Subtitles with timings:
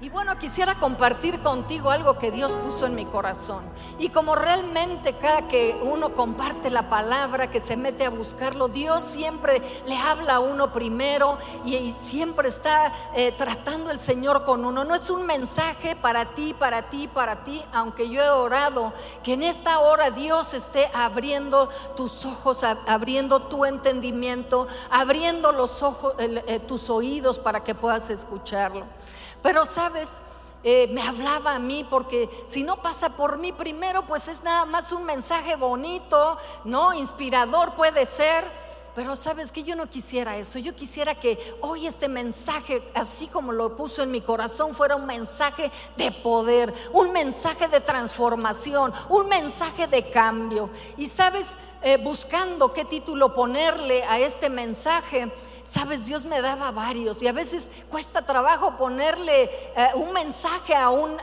[0.00, 3.64] Y bueno, quisiera compartir contigo algo que Dios puso en mi corazón.
[3.98, 9.02] Y como realmente cada que uno comparte la palabra, que se mete a buscarlo, Dios
[9.02, 14.84] siempre le habla a uno primero y, siempre está eh, tratando el Señor con uno.
[14.84, 18.92] No es un mensaje para ti, para ti, para ti, aunque yo he orado
[19.24, 26.14] que en esta hora Dios esté abriendo tus ojos, abriendo tu entendimiento, abriendo los ojos,
[26.18, 28.86] eh, tus oídos para que puedas escucharlo.
[29.48, 30.10] Pero sabes,
[30.62, 34.66] eh, me hablaba a mí porque si no pasa por mí primero, pues es nada
[34.66, 36.92] más un mensaje bonito, ¿no?
[36.92, 38.44] Inspirador puede ser.
[38.94, 43.52] Pero sabes que yo no quisiera eso, yo quisiera que hoy este mensaje, así como
[43.52, 49.28] lo puso en mi corazón, fuera un mensaje de poder, un mensaje de transformación, un
[49.28, 50.68] mensaje de cambio.
[50.98, 55.32] Y sabes, eh, buscando qué título ponerle a este mensaje,
[55.68, 60.88] Sabes, Dios me daba varios y a veces cuesta trabajo ponerle eh, un mensaje a
[60.88, 61.18] un,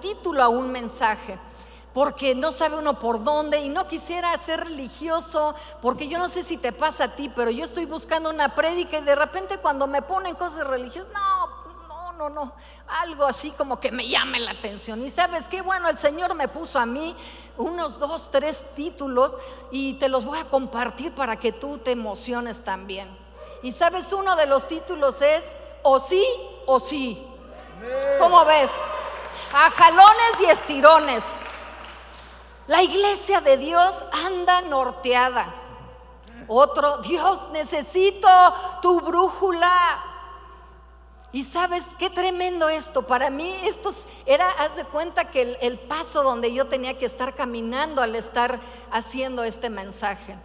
[0.00, 1.36] título a un mensaje
[1.92, 6.44] porque no sabe uno por dónde y no quisiera ser religioso, porque yo no sé
[6.44, 9.88] si te pasa a ti, pero yo estoy buscando una prédica y de repente cuando
[9.88, 12.52] me ponen cosas religiosas, no, no, no, no,
[12.86, 15.02] algo así como que me llame la atención.
[15.02, 17.16] Y sabes qué, bueno, el Señor me puso a mí
[17.56, 19.36] unos dos, tres títulos
[19.72, 23.27] y te los voy a compartir para que tú te emociones también.
[23.62, 25.44] Y sabes, uno de los títulos es
[25.82, 26.24] o sí
[26.66, 27.26] o sí.
[28.18, 28.70] ¿Cómo ves?
[29.52, 31.24] A jalones y estirones.
[32.66, 35.54] La iglesia de Dios anda norteada.
[36.46, 38.28] Otro, Dios, necesito
[38.82, 40.04] tu brújula.
[41.32, 43.06] Y sabes qué tremendo esto.
[43.06, 43.90] Para mí, esto
[44.24, 48.14] era, haz de cuenta que el, el paso donde yo tenía que estar caminando al
[48.14, 48.58] estar
[48.90, 50.36] haciendo este mensaje.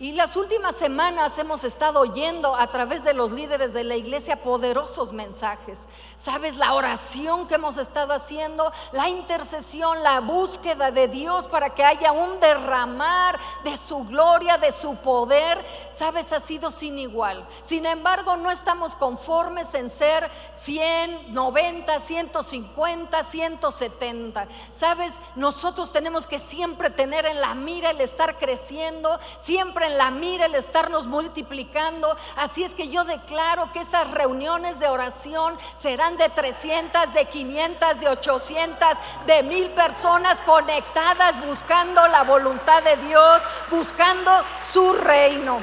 [0.00, 4.36] Y las últimas semanas hemos estado oyendo a través de los líderes de la iglesia
[4.36, 5.88] poderosos mensajes.
[6.14, 11.82] Sabes, la oración que hemos estado haciendo, la intercesión, la búsqueda de Dios para que
[11.82, 17.44] haya un derramar de su gloria, de su poder, sabes, ha sido sin igual.
[17.60, 24.46] Sin embargo, no estamos conformes en ser 100, 90, 150, 170.
[24.70, 30.10] Sabes, nosotros tenemos que siempre tener en la mira el estar creciendo, siempre en la
[30.10, 32.16] mira el estarnos multiplicando.
[32.36, 38.00] Así es que yo declaro que esas reuniones de oración serán de 300, de 500,
[38.00, 38.88] de 800,
[39.26, 44.30] de mil personas conectadas buscando la voluntad de Dios, buscando
[44.72, 45.58] su reino.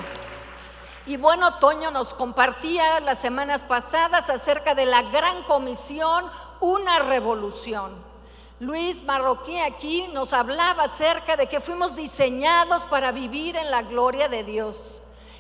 [1.07, 8.05] Y bueno, Toño nos compartía las semanas pasadas acerca de la gran comisión, una revolución.
[8.60, 14.30] Luis Marroquí aquí nos hablaba acerca de que fuimos diseñados para vivir en la gloria
[14.30, 14.96] de Dios,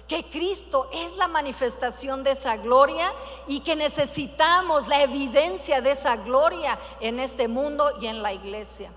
[0.05, 3.13] que Cristo es la manifestación de esa gloria
[3.47, 8.91] y que necesitamos la evidencia de esa gloria en este mundo y en la iglesia.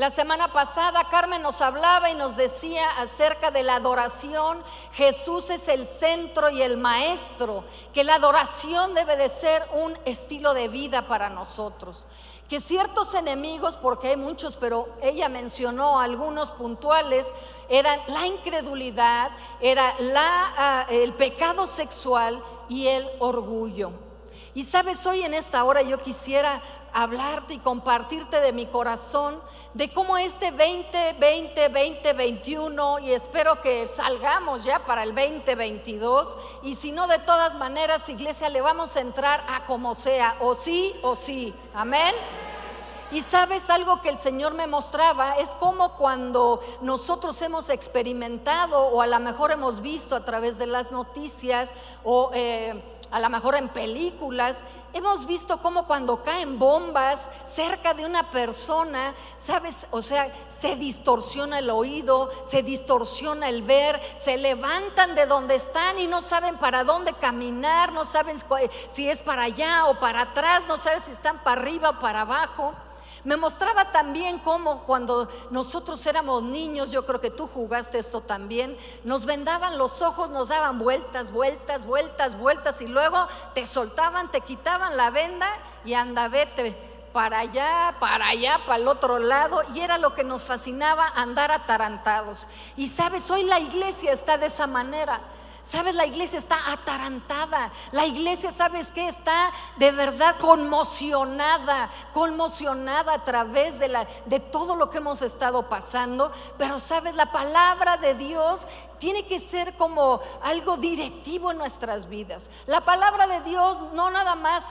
[0.00, 4.64] La semana pasada Carmen nos hablaba y nos decía acerca de la adoración.
[4.94, 10.54] Jesús es el centro y el maestro, que la adoración debe de ser un estilo
[10.54, 12.06] de vida para nosotros
[12.48, 17.26] que ciertos enemigos, porque hay muchos, pero ella mencionó algunos puntuales,
[17.68, 19.30] eran la incredulidad,
[19.60, 23.92] era ah, el pecado sexual y el orgullo.
[24.52, 26.60] Y sabes, hoy en esta hora yo quisiera
[26.92, 29.40] hablarte y compartirte de mi corazón,
[29.74, 36.92] de cómo este 2020, 2021, y espero que salgamos ya para el 2022, y si
[36.92, 41.16] no, de todas maneras, iglesia, le vamos a entrar a como sea, o sí o
[41.16, 42.14] sí, amén.
[43.12, 49.02] Y sabes algo que el Señor me mostraba, es como cuando nosotros hemos experimentado o
[49.02, 51.70] a lo mejor hemos visto a través de las noticias
[52.04, 52.80] o eh,
[53.10, 54.60] a lo mejor en películas,
[54.92, 61.58] hemos visto como cuando caen bombas cerca de una persona, sabes, o sea, se distorsiona
[61.58, 66.84] el oído, se distorsiona el ver, se levantan de donde están y no saben para
[66.84, 68.36] dónde caminar, no saben
[68.88, 72.22] si es para allá o para atrás, no saben si están para arriba o para
[72.22, 72.74] abajo.
[73.24, 78.76] Me mostraba también cómo cuando nosotros éramos niños, yo creo que tú jugaste esto también,
[79.04, 84.40] nos vendaban los ojos, nos daban vueltas, vueltas, vueltas, vueltas y luego te soltaban, te
[84.40, 85.48] quitaban la venda
[85.84, 86.74] y anda, vete
[87.12, 91.50] para allá, para allá, para el otro lado, y era lo que nos fascinaba andar
[91.50, 92.46] atarantados.
[92.76, 95.20] Y sabes, hoy la iglesia está de esa manera.
[95.62, 97.70] Sabes, la iglesia está atarantada.
[97.92, 99.08] La iglesia, ¿sabes qué?
[99.08, 105.68] Está de verdad conmocionada, conmocionada a través de, la, de todo lo que hemos estado
[105.68, 106.32] pasando.
[106.56, 107.14] Pero, ¿sabes?
[107.14, 108.66] La palabra de Dios
[109.00, 112.48] tiene que ser como algo directivo en nuestras vidas.
[112.66, 114.64] La palabra de Dios no nada más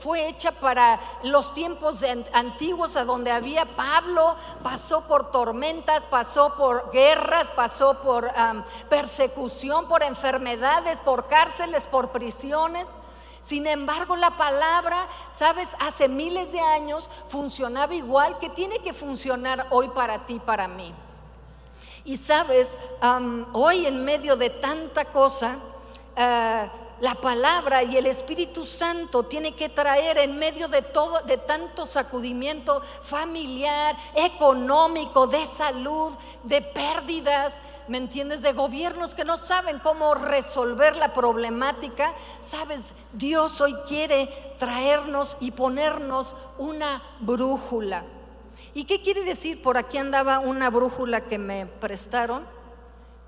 [0.00, 2.00] fue hecha para los tiempos
[2.34, 8.30] antiguos a donde había Pablo, pasó por tormentas, pasó por guerras, pasó por
[8.90, 12.88] persecución, por enfermedades, por cárceles, por prisiones.
[13.40, 19.68] Sin embargo, la palabra, sabes, hace miles de años funcionaba igual que tiene que funcionar
[19.70, 20.92] hoy para ti, para mí.
[22.06, 22.76] Y sabes,
[23.52, 25.56] hoy en medio de tanta cosa,
[26.16, 26.70] eh,
[27.00, 31.84] la palabra y el Espíritu Santo tiene que traer en medio de todo, de tanto
[31.84, 36.12] sacudimiento familiar, económico, de salud,
[36.44, 38.40] de pérdidas, ¿me entiendes?
[38.40, 42.14] De gobiernos que no saben cómo resolver la problemática.
[42.40, 44.28] Sabes, Dios hoy quiere
[44.60, 48.04] traernos y ponernos una brújula.
[48.76, 49.62] ¿Y qué quiere decir?
[49.62, 52.44] Por aquí andaba una brújula que me prestaron.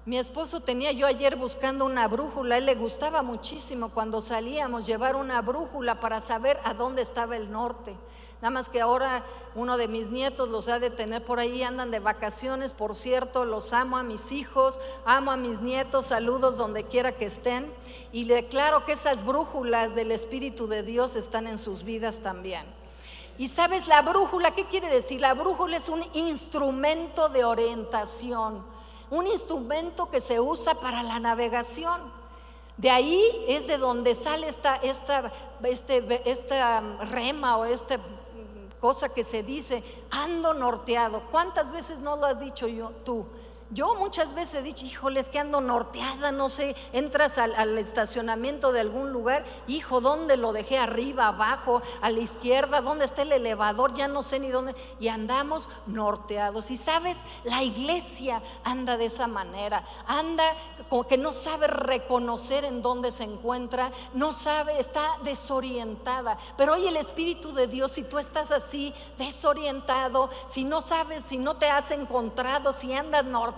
[0.05, 5.17] Mi esposo tenía yo ayer buscando una brújula, él le gustaba muchísimo cuando salíamos llevar
[5.17, 7.97] una brújula para saber a dónde estaba el norte.
[8.43, 9.25] Nada más que ahora
[9.55, 13.47] uno de mis nietos los ha de tener por ahí, andan de vacaciones, por cierto,
[13.47, 17.73] los amo a mis hijos, amo a mis nietos, saludos donde quiera que estén.
[18.12, 22.78] Y declaro que esas brújulas del Espíritu de Dios están en sus vidas también.
[23.38, 25.20] Y sabes, la brújula, ¿qué quiere decir?
[25.20, 28.64] La brújula es un instrumento de orientación
[29.11, 32.00] un instrumento que se usa para la navegación.
[32.76, 35.32] De ahí es de donde sale esta, esta,
[35.64, 36.81] este, esta
[37.11, 37.99] rema o esta
[38.81, 41.23] cosa que se dice, ando norteado.
[41.31, 43.26] ¿Cuántas veces no lo has dicho yo, tú?
[43.70, 48.81] Yo muchas veces he dicho, híjoles, que ando norteada, no sé, entras al, estacionamiento de
[48.81, 50.79] algún lugar, hijo, ¿dónde lo dejé?
[50.79, 53.93] Arriba, abajo, a la izquierda, ¿dónde está el elevador?
[53.93, 54.75] Ya no sé ni dónde.
[55.00, 56.70] Y andamos norteados.
[56.70, 60.44] Y sabes, la iglesia anda de esa manera, anda
[60.88, 66.38] como que no sabe reconocer en dónde se encuentra, no sabe, está desorientada.
[66.56, 71.37] Pero hoy el Espíritu de Dios, si tú estás así, desorientado, si no sabes, si
[71.37, 73.58] no te has encontrado, si andas norteado,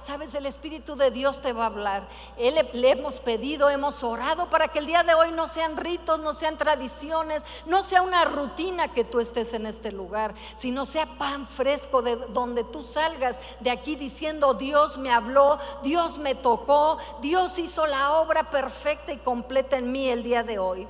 [0.00, 2.08] sabes, el Espíritu de Dios te va a hablar.
[2.36, 6.20] Él le, hemos pedido, hemos orado para que el día de hoy no sean ritos,
[6.20, 11.06] no sean tradiciones, no sea una rutina que tú estés en este lugar, sino sea
[11.06, 16.98] pan fresco de donde tú salgas de aquí diciendo, Dios me habló, Dios me tocó,
[17.20, 20.86] Dios hizo la obra perfecta y completa en mí el día de hoy.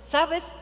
[0.00, 0.52] ¿Sabes?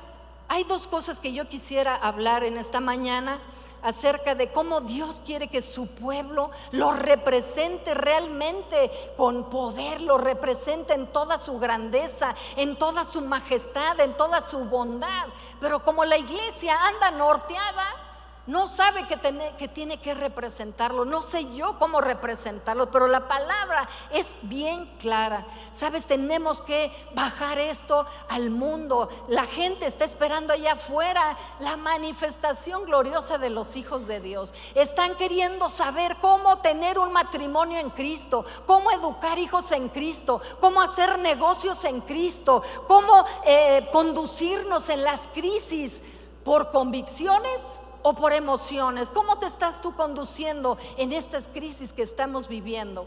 [0.48, 3.40] Hay dos cosas que yo quisiera hablar en esta mañana
[3.82, 10.94] acerca de cómo Dios quiere que su pueblo lo represente realmente con poder, lo represente
[10.94, 15.28] en toda su grandeza, en toda su majestad, en toda su bondad.
[15.60, 18.09] Pero como la iglesia anda norteada,
[18.50, 24.28] no sabe que tiene, que representarlo, no sé yo cómo representarlo, pero la palabra es
[24.42, 25.46] bien clara.
[25.70, 29.08] Sabes, tenemos que bajar esto al mundo.
[29.28, 34.52] La gente está esperando allá afuera la manifestación gloriosa de los hijos de Dios.
[34.74, 40.82] Están queriendo saber cómo tener un matrimonio en Cristo, cómo educar hijos en Cristo, cómo
[40.82, 46.00] hacer negocios en Cristo, cómo eh, conducirnos en las crisis
[46.42, 47.60] por convicciones
[48.02, 49.10] o por emociones?
[49.10, 53.06] ¿Cómo te estás tú conduciendo en estas crisis que estamos viviendo?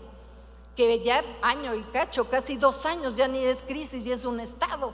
[0.75, 4.39] Que ya año y cacho, casi dos años ya ni es crisis y es un
[4.39, 4.93] estado.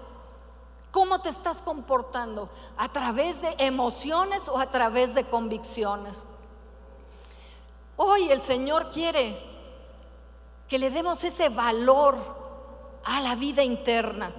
[0.91, 2.49] ¿Cómo te estás comportando?
[2.77, 6.23] ¿A través de emociones o a través de convicciones?
[7.95, 9.37] Hoy el Señor quiere
[10.67, 12.15] que le demos ese valor
[13.03, 14.31] a la vida interna.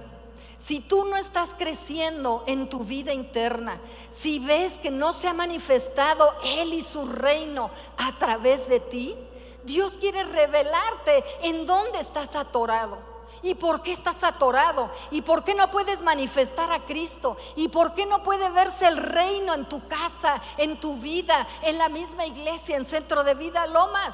[0.61, 5.33] Si tú no estás creciendo en tu vida interna, si ves que no se ha
[5.33, 9.15] manifestado Él y su reino a través de ti,
[9.63, 12.99] Dios quiere revelarte en dónde estás atorado.
[13.41, 14.91] ¿Y por qué estás atorado?
[15.09, 17.37] ¿Y por qué no puedes manifestar a Cristo?
[17.55, 21.79] ¿Y por qué no puede verse el reino en tu casa, en tu vida, en
[21.79, 24.13] la misma iglesia, en Centro de Vida Lomas?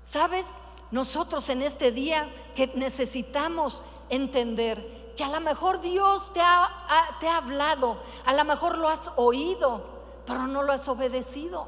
[0.00, 0.46] ¿Sabes?
[0.90, 6.70] Nosotros en este día que necesitamos entender que a lo mejor Dios te ha,
[7.20, 9.82] te ha hablado, a lo mejor lo has oído,
[10.26, 11.66] pero no lo has obedecido.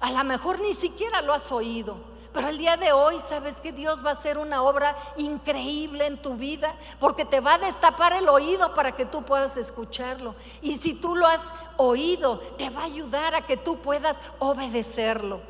[0.00, 1.96] A lo mejor ni siquiera lo has oído.
[2.32, 6.22] Pero el día de hoy sabes que Dios va a hacer una obra increíble en
[6.22, 10.36] tu vida porque te va a destapar el oído para que tú puedas escucharlo.
[10.62, 11.42] Y si tú lo has
[11.76, 15.40] oído, te va a ayudar a que tú puedas obedecerlo.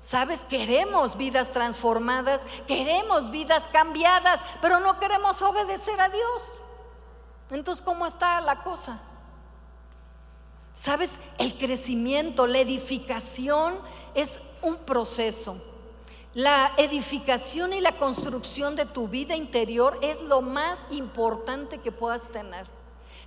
[0.00, 6.52] Sabes, queremos vidas transformadas, queremos vidas cambiadas, pero no queremos obedecer a Dios.
[7.50, 9.00] Entonces, ¿cómo está la cosa?
[10.72, 13.78] Sabes, el crecimiento, la edificación
[14.14, 15.60] es un proceso.
[16.32, 22.28] La edificación y la construcción de tu vida interior es lo más importante que puedas
[22.28, 22.66] tener.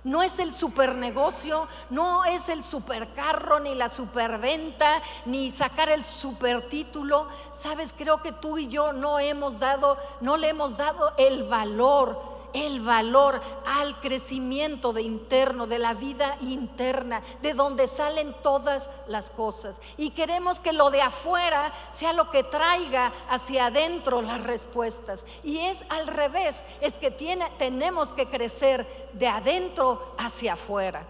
[0.04, 7.26] No es el supernegocio, no es el supercarro, ni la superventa, ni sacar el supertítulo.
[7.50, 12.33] Sabes, creo que tú y yo no hemos dado, no le hemos dado el valor
[12.54, 19.28] el valor al crecimiento de interno, de la vida interna, de donde salen todas las
[19.28, 19.82] cosas.
[19.98, 25.24] Y queremos que lo de afuera sea lo que traiga hacia adentro las respuestas.
[25.42, 31.04] Y es al revés, es que tiene, tenemos que crecer de adentro hacia afuera.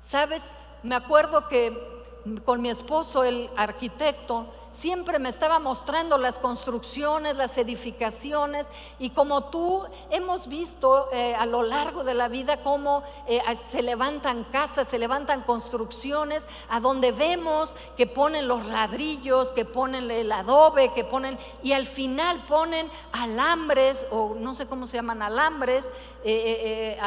[0.00, 0.50] Sabes,
[0.82, 2.02] me acuerdo que
[2.44, 9.44] con mi esposo, el arquitecto, siempre me estaba mostrando las construcciones, las edificaciones y como
[9.44, 14.88] tú hemos visto eh, a lo largo de la vida cómo eh, se levantan casas,
[14.88, 21.04] se levantan construcciones, a donde vemos que ponen los ladrillos, que ponen el adobe, que
[21.04, 25.90] ponen y al final ponen alambres o no sé cómo se llaman alambres
[26.24, 26.98] eh,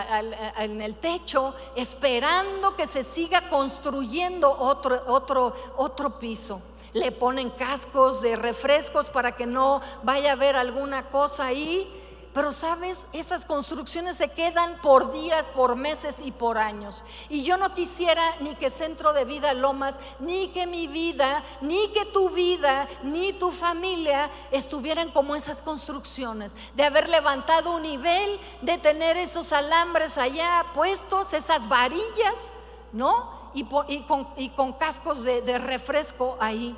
[0.59, 6.61] en el techo, esperando que se siga construyendo otro, otro, otro piso
[6.95, 11.91] le ponen cascos de refrescos para que no vaya a haber alguna cosa ahí.
[12.33, 17.03] Pero sabes, esas construcciones se quedan por días, por meses y por años.
[17.29, 21.89] Y yo no quisiera ni que Centro de Vida Lomas, ni que mi vida, ni
[21.89, 26.55] que tu vida, ni tu familia estuvieran como esas construcciones.
[26.75, 32.35] De haber levantado un nivel, de tener esos alambres allá puestos, esas varillas,
[32.93, 33.34] ¿no?
[33.55, 33.63] Y,
[34.49, 36.75] con, cascos de refresco ahí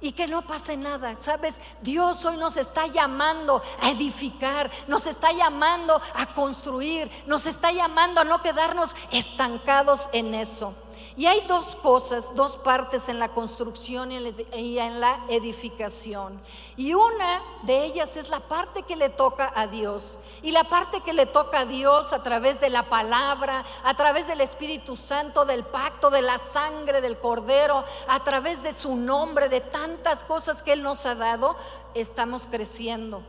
[0.00, 1.16] y que no pase nada.
[1.16, 1.56] ¿Sabes?
[1.82, 8.20] Dios hoy nos está llamando a edificar, nos está llamando a construir, nos está llamando
[8.20, 10.74] a no quedarnos estancados en eso.
[11.18, 16.40] Y hay dos cosas, dos partes en la construcción y en la edificación.
[16.76, 20.16] Y una de ellas es la parte que le toca a Dios.
[20.42, 24.28] Y la parte que le toca a Dios a través de la palabra, a través
[24.28, 29.48] del Espíritu Santo, del pacto, de la sangre del Cordero, a través de su nombre,
[29.48, 31.56] de tantas cosas que Él nos ha dado,
[31.94, 33.22] estamos creciendo.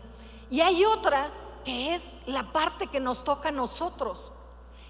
[0.52, 1.32] Y hay otra
[1.66, 4.29] que es la parte que nos toca a nosotros.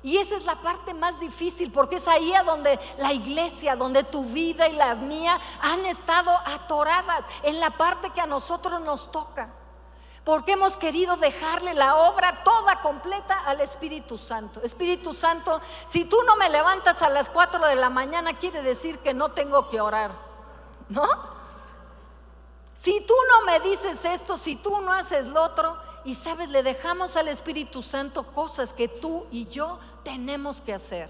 [0.01, 4.03] Y esa es la parte más difícil porque es ahí a donde la iglesia, donde
[4.03, 9.11] tu vida y la mía han estado atoradas, en la parte que a nosotros nos
[9.11, 9.49] toca.
[10.23, 14.61] Porque hemos querido dejarle la obra toda completa al Espíritu Santo.
[14.61, 18.99] Espíritu Santo, si tú no me levantas a las 4 de la mañana, quiere decir
[18.99, 20.11] que no tengo que orar.
[20.87, 21.05] ¿No?
[22.73, 26.63] Si tú no me dices esto, si tú no haces lo otro, y sabes, le
[26.63, 31.09] dejamos al Espíritu Santo cosas que tú y yo tenemos que hacer.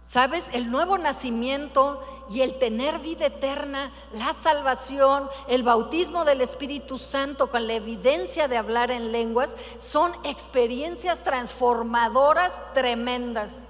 [0.00, 0.46] ¿Sabes?
[0.52, 7.50] El nuevo nacimiento y el tener vida eterna, la salvación, el bautismo del Espíritu Santo
[7.50, 13.64] con la evidencia de hablar en lenguas, son experiencias transformadoras tremendas.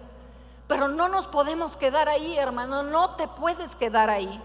[0.69, 4.41] Pero no nos podemos quedar ahí, hermano, no te puedes quedar ahí.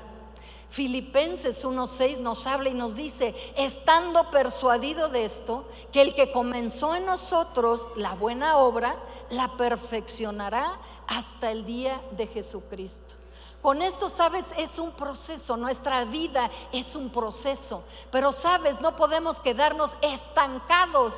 [0.74, 6.96] Filipenses 1.6 nos habla y nos dice, estando persuadido de esto, que el que comenzó
[6.96, 8.96] en nosotros la buena obra,
[9.30, 13.14] la perfeccionará hasta el día de Jesucristo.
[13.62, 19.40] Con esto, sabes, es un proceso, nuestra vida es un proceso, pero sabes, no podemos
[19.40, 21.14] quedarnos estancados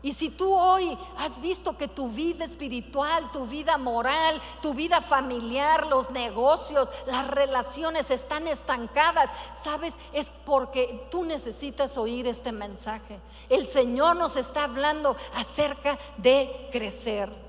[0.00, 5.00] y si tú hoy has visto que tu vida espiritual, tu vida moral, tu vida
[5.00, 9.28] familiar, los negocios, las relaciones están estancadas,
[9.62, 13.18] sabes, es porque tú necesitas oír este mensaje.
[13.48, 17.47] El Señor nos está hablando acerca de crecer.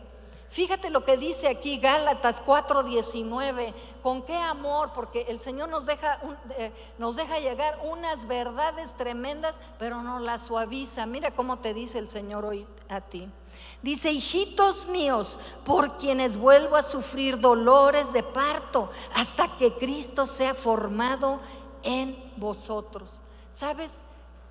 [0.50, 6.20] Fíjate lo que dice aquí Gálatas 4:19, con qué amor, porque el Señor nos deja,
[6.58, 11.06] eh, nos deja llegar unas verdades tremendas, pero no las suaviza.
[11.06, 13.30] Mira cómo te dice el Señor hoy a ti.
[13.84, 20.56] Dice, hijitos míos, por quienes vuelvo a sufrir dolores de parto hasta que Cristo sea
[20.56, 21.40] formado
[21.84, 23.22] en vosotros.
[23.52, 24.02] ¿Sabes?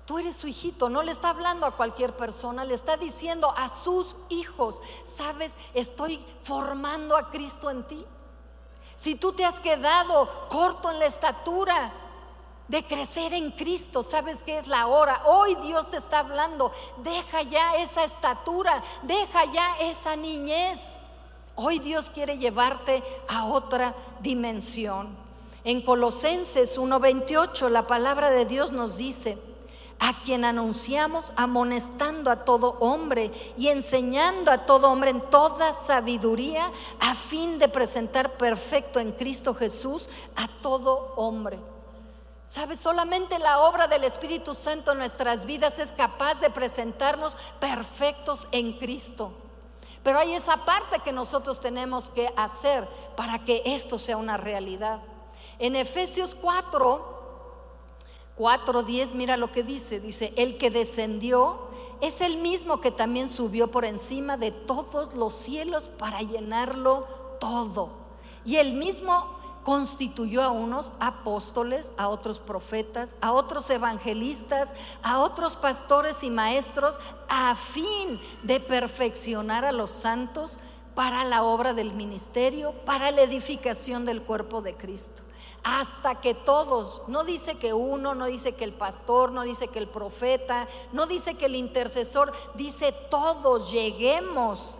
[0.09, 3.69] Tú eres su hijito, no le está hablando a cualquier persona, le está diciendo a
[3.69, 8.03] sus hijos, sabes, estoy formando a Cristo en ti.
[8.95, 11.91] Si tú te has quedado corto en la estatura
[12.67, 15.21] de crecer en Cristo, sabes que es la hora.
[15.27, 16.71] Hoy Dios te está hablando,
[17.03, 20.79] deja ya esa estatura, deja ya esa niñez.
[21.53, 25.15] Hoy Dios quiere llevarte a otra dimensión.
[25.63, 29.48] En Colosenses 1:28 la palabra de Dios nos dice,
[29.99, 36.71] a quien anunciamos amonestando a todo hombre y enseñando a todo hombre en toda sabiduría
[36.99, 41.59] a fin de presentar perfecto en Cristo Jesús a todo hombre.
[42.43, 42.79] ¿Sabes?
[42.79, 48.73] Solamente la obra del Espíritu Santo en nuestras vidas es capaz de presentarnos perfectos en
[48.73, 49.33] Cristo.
[50.01, 54.99] Pero hay esa parte que nosotros tenemos que hacer para que esto sea una realidad.
[55.59, 57.18] En Efesios 4,
[58.39, 59.99] 4, 10, mira lo que dice.
[59.99, 61.59] Dice, el que descendió
[61.99, 67.05] es el mismo que también subió por encima de todos los cielos para llenarlo
[67.41, 67.89] todo.
[68.45, 75.57] Y el mismo constituyó a unos apóstoles, a otros profetas, a otros evangelistas, a otros
[75.57, 80.59] pastores y maestros, a fin de perfeccionar a los santos
[80.95, 85.23] para la obra del ministerio, para la edificación del cuerpo de Cristo
[85.63, 89.79] hasta que todos, no dice que uno, no dice que el pastor, no dice que
[89.79, 94.75] el profeta, no dice que el intercesor, dice todos lleguemos,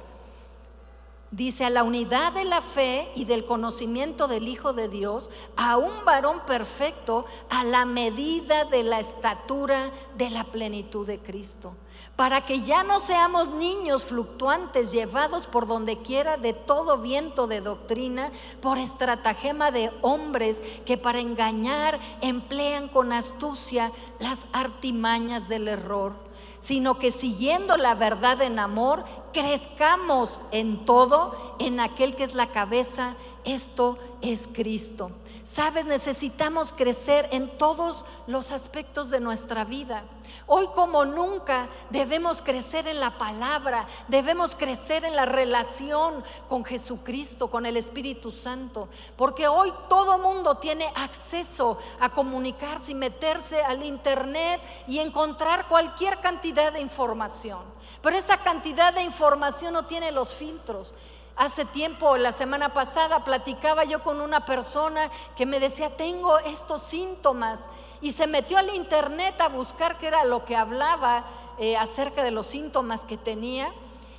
[1.31, 5.77] dice a la unidad de la fe y del conocimiento del Hijo de Dios, a
[5.77, 11.75] un varón perfecto, a la medida de la estatura de la plenitud de Cristo
[12.19, 17.61] para que ya no seamos niños fluctuantes llevados por donde quiera de todo viento de
[17.61, 18.29] doctrina,
[18.61, 26.11] por estratagema de hombres que para engañar emplean con astucia las artimañas del error,
[26.59, 32.47] sino que siguiendo la verdad en amor, crezcamos en todo en aquel que es la
[32.47, 35.11] cabeza, esto es Cristo.
[35.49, 40.03] Sabes, necesitamos crecer en todos los aspectos de nuestra vida.
[40.45, 47.49] Hoy como nunca debemos crecer en la palabra, debemos crecer en la relación con Jesucristo,
[47.49, 53.83] con el Espíritu Santo, porque hoy todo mundo tiene acceso a comunicarse y meterse al
[53.83, 57.61] Internet y encontrar cualquier cantidad de información.
[58.03, 60.93] Pero esa cantidad de información no tiene los filtros.
[61.39, 66.81] Hace tiempo, la semana pasada, platicaba yo con una persona que me decía, tengo estos
[66.81, 67.69] síntomas.
[68.01, 71.23] Y se metió al internet a buscar qué era lo que hablaba
[71.57, 73.71] eh, acerca de los síntomas que tenía.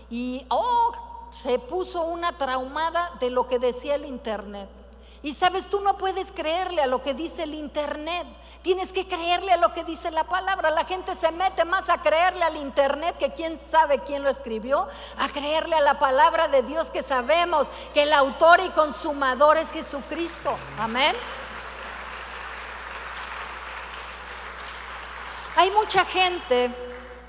[0.08, 0.92] Y, oh,
[1.30, 4.70] se puso una traumada de lo que decía el internet.
[5.22, 8.26] Y sabes, tú no puedes creerle a lo que dice el Internet.
[8.62, 10.70] Tienes que creerle a lo que dice la palabra.
[10.70, 14.88] La gente se mete más a creerle al Internet que quién sabe quién lo escribió,
[15.18, 19.70] a creerle a la palabra de Dios que sabemos que el autor y consumador es
[19.72, 20.56] Jesucristo.
[20.78, 21.14] Amén.
[25.56, 26.70] Hay mucha gente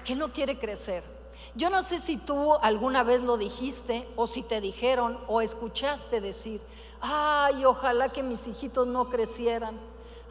[0.06, 1.21] que no quiere crecer.
[1.54, 6.22] Yo no sé si tú alguna vez lo dijiste o si te dijeron o escuchaste
[6.22, 6.62] decir,
[7.02, 9.78] ay, ojalá que mis hijitos no crecieran.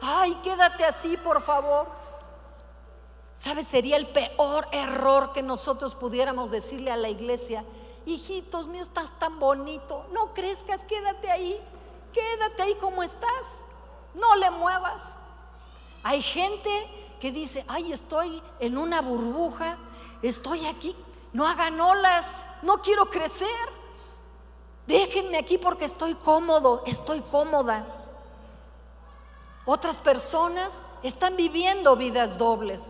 [0.01, 1.87] Ay, quédate así, por favor.
[3.35, 3.67] ¿Sabes?
[3.67, 7.63] Sería el peor error que nosotros pudiéramos decirle a la iglesia.
[8.05, 10.07] Hijitos míos, estás tan bonito.
[10.11, 11.59] No crezcas, quédate ahí.
[12.13, 13.45] Quédate ahí como estás.
[14.15, 15.13] No le muevas.
[16.01, 16.69] Hay gente
[17.19, 19.77] que dice, ay, estoy en una burbuja.
[20.23, 20.95] Estoy aquí.
[21.33, 22.45] No hagan olas.
[22.61, 23.47] No quiero crecer.
[24.87, 27.85] Déjenme aquí porque estoy cómodo, estoy cómoda.
[29.65, 32.89] Otras personas están viviendo vidas dobles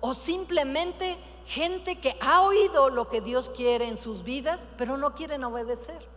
[0.00, 5.14] o simplemente gente que ha oído lo que Dios quiere en sus vidas, pero no
[5.14, 6.11] quieren obedecer.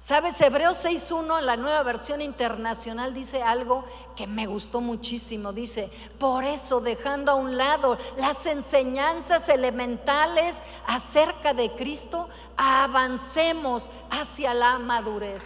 [0.00, 3.84] Sabes, Hebreos 6.1 en la nueva versión internacional dice algo
[4.16, 5.52] que me gustó muchísimo.
[5.52, 14.54] Dice, por eso dejando a un lado las enseñanzas elementales acerca de Cristo, avancemos hacia
[14.54, 15.44] la madurez.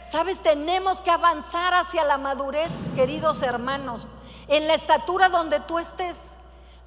[0.00, 4.06] Sabes, tenemos que avanzar hacia la madurez, queridos hermanos,
[4.48, 6.31] en la estatura donde tú estés.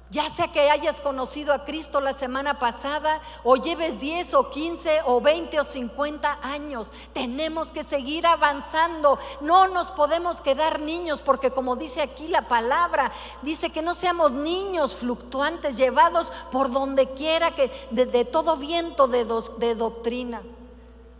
[0.08, 5.00] Ya sea que hayas conocido a Cristo la semana pasada o lleves 10 o 15
[5.06, 9.18] o 20 o 50 años, tenemos que seguir avanzando.
[9.40, 13.10] No nos podemos quedar niños porque como dice aquí la palabra,
[13.42, 19.24] dice que no seamos niños fluctuantes llevados por donde quiera que de, todo viento de,
[19.58, 20.40] de doctrina.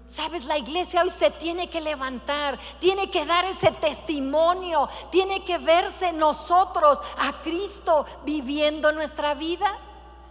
[0.06, 5.58] Sabes, la iglesia hoy se tiene que levantar, tiene que dar ese testimonio, tiene que
[5.58, 9.66] verse nosotros a Cristo viviendo nuestra vida.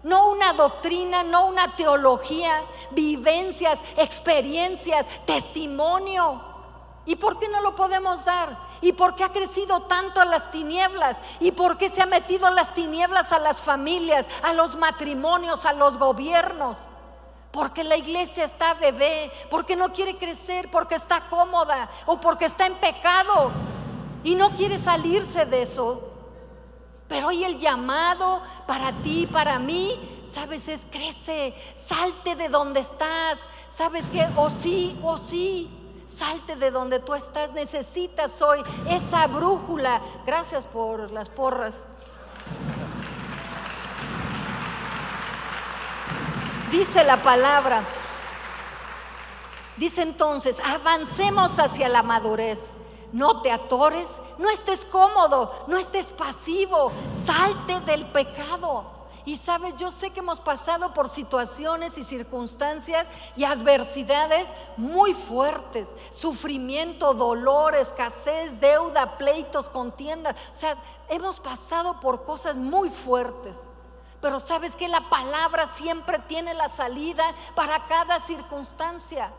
[0.03, 2.61] No una doctrina, no una teología,
[2.91, 6.41] vivencias, experiencias, testimonio.
[7.05, 8.57] ¿Y por qué no lo podemos dar?
[8.79, 11.17] ¿Y por qué ha crecido tanto las tinieblas?
[11.41, 15.73] ¿Y por qué se ha metido las tinieblas a las familias, a los matrimonios, a
[15.73, 16.77] los gobiernos?
[17.55, 22.65] Porque la iglesia está bebé, porque no quiere crecer, porque está cómoda o porque está
[22.65, 23.49] en pecado
[24.25, 26.03] y no quiere salirse de eso.
[27.07, 29.97] Pero hoy el llamado para ti, para mí,
[30.29, 33.39] sabes, es crece, salte de donde estás,
[33.69, 35.81] sabes que o sí, o sí.
[36.05, 37.51] Salte de donde tú estás.
[37.53, 39.99] Necesitas hoy esa brújula.
[40.23, 41.81] Gracias por las porras.
[46.75, 47.85] Dice la palabra.
[49.77, 52.71] Dice entonces, avancemos hacia la madurez.
[53.13, 56.91] No te atores, no estés cómodo, no estés pasivo,
[57.25, 58.83] salte del pecado.
[59.23, 63.07] Y sabes, yo sé que hemos pasado por situaciones y circunstancias
[63.37, 65.95] y adversidades muy fuertes.
[66.09, 70.35] Sufrimiento, dolor, escasez, deuda, pleitos, contiendas.
[70.51, 70.75] O sea,
[71.07, 73.65] hemos pasado por cosas muy fuertes.
[74.25, 79.31] Pero sabes que la palabra siempre tiene la salida para cada circunstancia.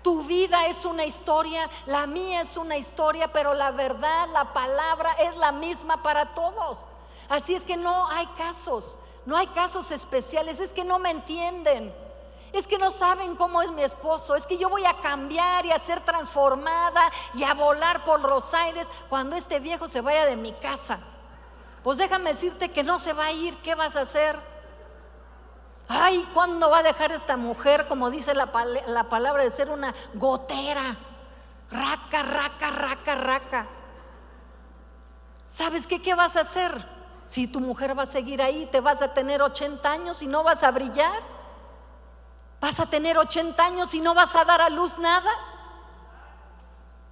[0.00, 5.10] Tu vida es una historia, la mía es una historia, pero la verdad, la palabra
[5.14, 6.86] es la misma para todos.
[7.28, 8.94] Así es que no hay casos.
[9.26, 11.92] No hay casos especiales, es que no me entienden.
[12.52, 14.36] Es que no saben cómo es mi esposo.
[14.36, 18.54] Es que yo voy a cambiar y a ser transformada y a volar por los
[18.54, 21.00] aires cuando este viejo se vaya de mi casa.
[21.88, 23.56] Pues déjame decirte que no se va a ir.
[23.62, 24.38] ¿Qué vas a hacer?
[25.88, 28.50] Ay, ¿cuándo va a dejar esta mujer, como dice la,
[28.88, 30.82] la palabra, de ser una gotera?
[31.70, 33.68] Raca, raca, raca, raca.
[35.46, 36.02] ¿Sabes qué?
[36.02, 36.74] ¿Qué vas a hacer?
[37.24, 40.42] Si tu mujer va a seguir ahí, te vas a tener 80 años y no
[40.42, 41.22] vas a brillar.
[42.60, 45.30] Vas a tener 80 años y no vas a dar a luz nada.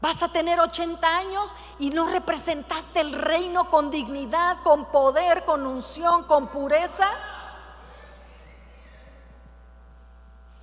[0.01, 5.67] Vas a tener 80 años y no representaste el reino con dignidad, con poder, con
[5.67, 7.09] unción, con pureza.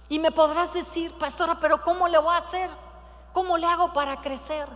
[0.10, 2.70] Y me podrás decir, pastora, pero ¿cómo le voy a hacer?
[3.34, 4.68] ¿Cómo le hago para crecer?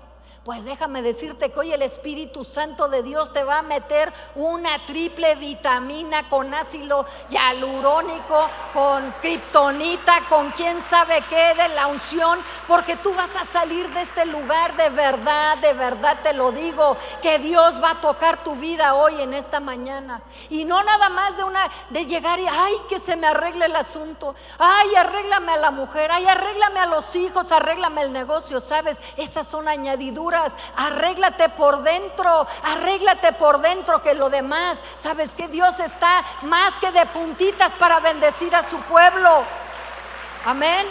[0.47, 4.69] Pues déjame decirte que hoy el Espíritu Santo de Dios te va a meter una
[4.85, 12.95] triple vitamina con ácido hialurónico, con kriptonita, con quién sabe qué de la unción, porque
[12.95, 17.39] tú vas a salir de este lugar de verdad, de verdad te lo digo, que
[17.39, 20.21] Dios va a tocar tu vida hoy en esta mañana.
[20.49, 23.75] Y no nada más de una de llegar y ay, que se me arregle el
[23.75, 24.33] asunto.
[24.57, 28.97] Ay, arréglame a la mujer, ay, arréglame a los hijos, arréglame el negocio, ¿sabes?
[29.17, 30.36] Esas son añadiduras
[30.75, 36.91] arréglate por dentro, arréglate por dentro que lo demás, sabes que Dios está más que
[36.91, 39.43] de puntitas para bendecir a su pueblo.
[40.45, 40.87] Amén.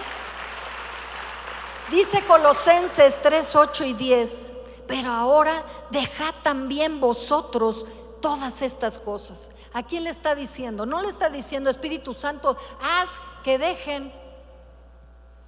[1.91, 4.53] Dice Colosenses 3, 8 y 10,
[4.89, 7.87] pero ahora dejad también vosotros
[8.21, 9.49] todas estas cosas.
[9.73, 10.85] ¿A quién le está diciendo?
[10.85, 13.09] No le está diciendo Espíritu Santo, haz
[13.45, 14.13] que dejen.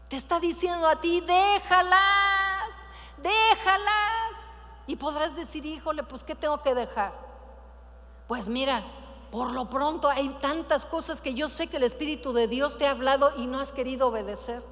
[0.09, 2.48] Te está diciendo a ti, déjala
[3.23, 4.37] déjalas.
[4.87, 7.13] Y podrás decir, híjole, pues ¿qué tengo que dejar?
[8.27, 8.83] Pues mira,
[9.31, 12.87] por lo pronto hay tantas cosas que yo sé que el Espíritu de Dios te
[12.87, 14.63] ha hablado y no has querido obedecer.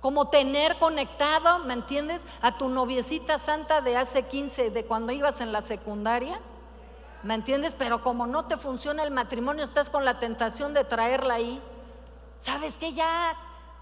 [0.00, 2.24] Como tener conectado, ¿me entiendes?
[2.42, 6.40] A tu noviecita santa de hace 15, de cuando ibas en la secundaria.
[7.22, 7.74] ¿Me entiendes?
[7.76, 11.60] Pero como no te funciona el matrimonio, estás con la tentación de traerla ahí.
[12.38, 13.34] ¿Sabes que Ya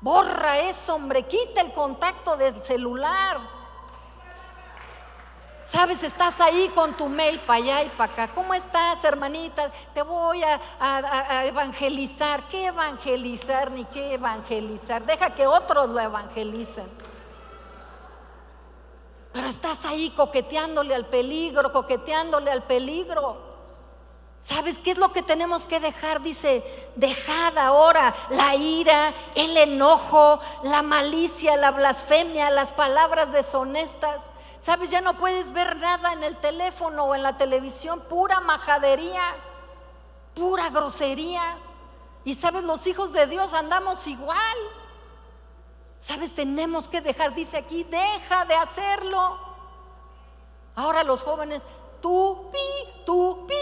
[0.05, 3.39] Borra eso, hombre, quita el contacto del celular.
[5.63, 8.29] Sabes, estás ahí con tu mail para allá y para acá.
[8.35, 9.73] ¿Cómo estás, hermanita?
[9.95, 12.43] Te voy a, a, evangelizar.
[12.51, 15.07] ¿Qué evangelizar ni qué evangelizar?
[15.07, 16.87] Deja que otros lo evangelicen.
[19.33, 23.54] Pero estás ahí coqueteándole al peligro, coqueteándole al peligro.
[24.45, 26.21] ¿Sabes qué es lo que tenemos que dejar?
[26.21, 26.63] Dice,
[26.97, 34.23] dejad ahora la ira, el enojo, la malicia, la blasfemia, las palabras deshonestas.
[34.59, 34.91] ¿Sabes?
[34.91, 39.23] Ya no puedes ver nada en el teléfono o en la televisión, pura majadería,
[40.35, 41.57] pura grosería.
[42.25, 44.59] Y sabes, los hijos de Dios andamos igual.
[45.99, 46.35] ¿Sabes?
[46.35, 49.39] Tenemos que dejar, dice aquí, deja de hacerlo.
[50.75, 51.63] Ahora los jóvenes,
[52.03, 53.55] tú, pi, tú, pi,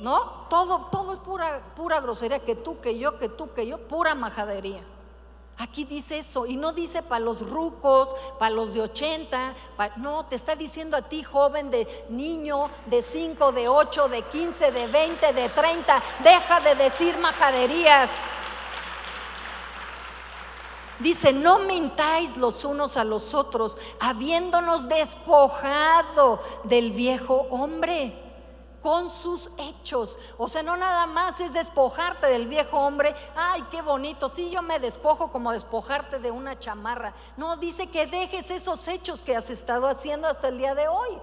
[0.00, 0.46] ¿no?
[0.48, 4.14] Todo, todo es pura, pura grosería, que tú, que yo, que tú, que yo, pura
[4.14, 4.82] majadería.
[5.60, 9.54] Aquí dice eso, y no dice para los rucos, para los de 80,
[9.96, 14.70] no, te está diciendo a ti, joven, de niño, de 5, de 8, de 15,
[14.70, 18.10] de 20, de 30, deja de decir majaderías.
[21.00, 28.27] Dice, no mintáis los unos a los otros, habiéndonos despojado del viejo hombre
[28.82, 30.16] con sus hechos.
[30.36, 33.14] O sea, no nada más es despojarte del viejo hombre.
[33.36, 34.28] Ay, qué bonito.
[34.28, 37.14] Sí, yo me despojo como despojarte de una chamarra.
[37.36, 41.18] No, dice que dejes esos hechos que has estado haciendo hasta el día de hoy.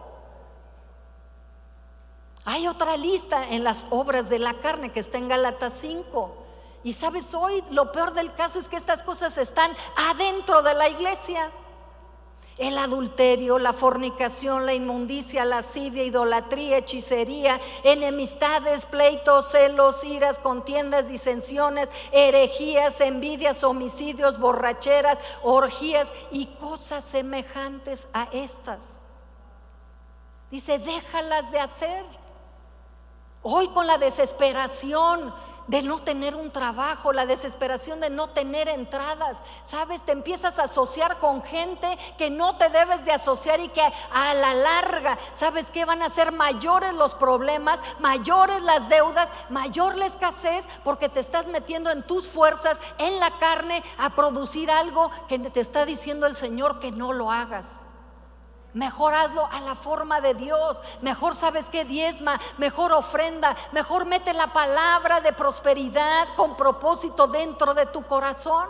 [2.46, 6.36] Hay otra lista en las obras de la carne que está en Galatas 5.
[6.84, 9.72] Y sabes, hoy lo peor del caso es que estas cosas están
[10.12, 11.52] adentro de la iglesia.
[12.58, 21.10] El adulterio, la fornicación, la inmundicia, la lascivia, idolatría, hechicería, enemistades, pleitos, celos, iras, contiendas,
[21.10, 29.00] disensiones, herejías, envidias, homicidios, borracheras, orgías y cosas semejantes a estas.
[30.50, 32.06] Dice, déjalas de hacer.
[33.42, 35.34] Hoy con la desesperación,
[35.68, 39.42] de no tener un trabajo, la desesperación de no tener entradas.
[39.64, 43.82] Sabes, te empiezas a asociar con gente que no te debes de asociar y que
[43.82, 49.96] a la larga, ¿sabes que Van a ser mayores los problemas, mayores las deudas, mayor
[49.96, 55.12] la escasez, porque te estás metiendo en tus fuerzas, en la carne, a producir algo
[55.28, 57.85] que te está diciendo el Señor que no lo hagas.
[58.76, 60.82] Mejor hazlo a la forma de Dios.
[61.02, 67.74] Mejor sabes que diezma, mejor ofrenda, mejor mete la palabra de prosperidad con propósito dentro
[67.74, 68.68] de tu corazón.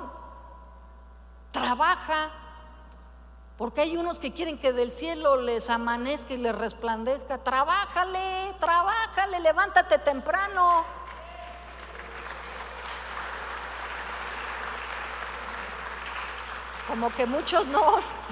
[1.52, 2.30] Trabaja.
[3.58, 7.40] Porque hay unos que quieren que del cielo les amanezca y les resplandezca.
[7.40, 10.86] Trabájale, trabájale, levántate temprano.
[16.88, 17.82] Como que muchos no,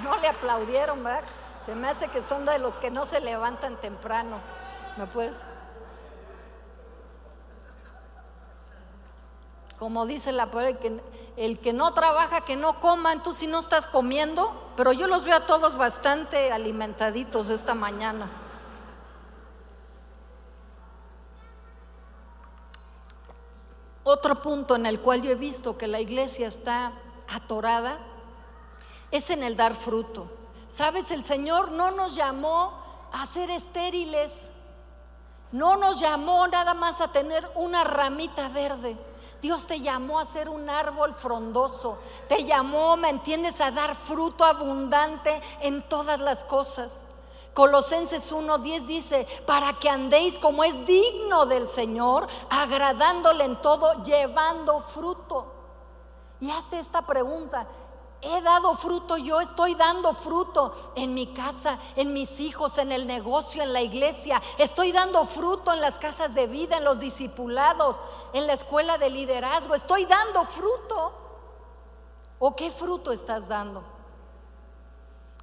[0.04, 1.24] no le aplaudieron, ¿verdad?
[1.64, 4.38] Se me hace que son de los que no se levantan temprano.
[4.98, 5.36] ¿Me puedes?
[9.78, 10.78] Como dice la palabra,
[11.36, 15.24] el que, no trabaja, que no coma, tú si no estás comiendo, pero yo los
[15.24, 18.30] veo a todos bastante alimentaditos esta mañana.
[24.04, 26.92] Otro punto en el cual yo he visto que la iglesia está
[27.28, 27.98] atorada
[29.10, 30.43] es en el dar fruto.
[30.74, 32.72] Sabes, el Señor no nos llamó
[33.12, 34.50] a ser estériles,
[35.52, 38.98] no nos llamó nada más a tener una ramita verde.
[39.40, 44.42] Dios te llamó a ser un árbol frondoso, te llamó, ¿me entiendes?, a dar fruto
[44.42, 47.06] abundante en todas las cosas.
[47.54, 54.80] Colosenses 1:10 dice, para que andéis como es digno del Señor, agradándole en todo, llevando
[54.80, 55.52] fruto.
[56.40, 57.68] Y hazte esta pregunta,
[58.24, 63.06] He dado fruto, yo estoy dando fruto en mi casa, en mis hijos, en el
[63.06, 64.40] negocio, en la iglesia.
[64.56, 67.96] Estoy dando fruto en las casas de vida, en los discipulados,
[68.32, 69.74] en la escuela de liderazgo.
[69.74, 71.12] Estoy dando fruto.
[72.38, 73.84] ¿O qué fruto estás dando?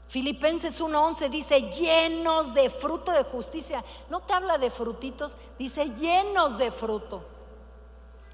[0.08, 3.84] Filipenses 1:11 dice, llenos de fruto de justicia.
[4.10, 7.31] No te habla de frutitos, dice llenos de fruto.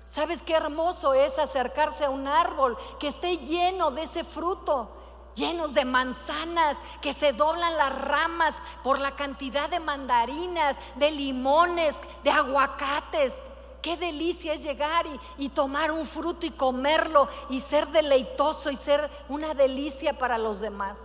[0.07, 4.89] ¿Sabes qué hermoso es acercarse a un árbol que esté lleno de ese fruto?
[5.35, 11.97] Llenos de manzanas, que se doblan las ramas por la cantidad de mandarinas, de limones,
[12.23, 13.33] de aguacates.
[13.81, 18.77] Qué delicia es llegar y, y, tomar un fruto y comerlo y ser deleitoso y
[18.77, 20.99] ser una delicia para los demás.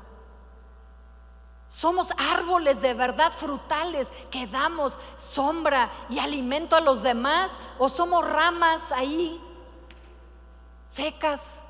[1.72, 8.28] Somos árboles de verdad frutales que damos sombra y alimento a los demás o somos
[8.28, 9.40] ramas ahí
[10.86, 11.60] secas.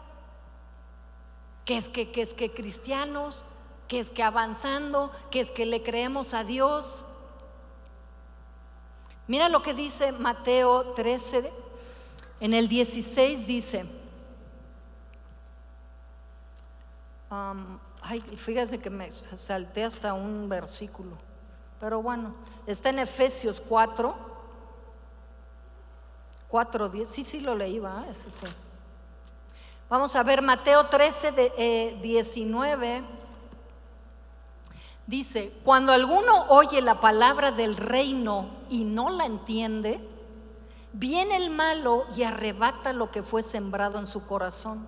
[1.64, 3.44] Que es que, que es que cristianos,
[3.86, 7.04] que es que avanzando, que es que le creemos a Dios.
[9.28, 11.52] Mira lo que dice Mateo 13,
[12.40, 13.86] en el 16 dice,
[17.30, 21.16] um, Ay, fíjate que me salté hasta un versículo.
[21.80, 22.34] Pero bueno,
[22.66, 24.14] está en Efesios 4.
[26.48, 27.08] 4, 10.
[27.08, 28.46] Sí, sí lo leí, va, ese sí.
[29.88, 32.96] Vamos a ver Mateo 13, de, 19.
[32.96, 33.04] Eh,
[35.06, 40.00] Dice, cuando alguno oye la palabra del reino y no la entiende,
[40.92, 44.86] viene el malo y arrebata lo que fue sembrado en su corazón.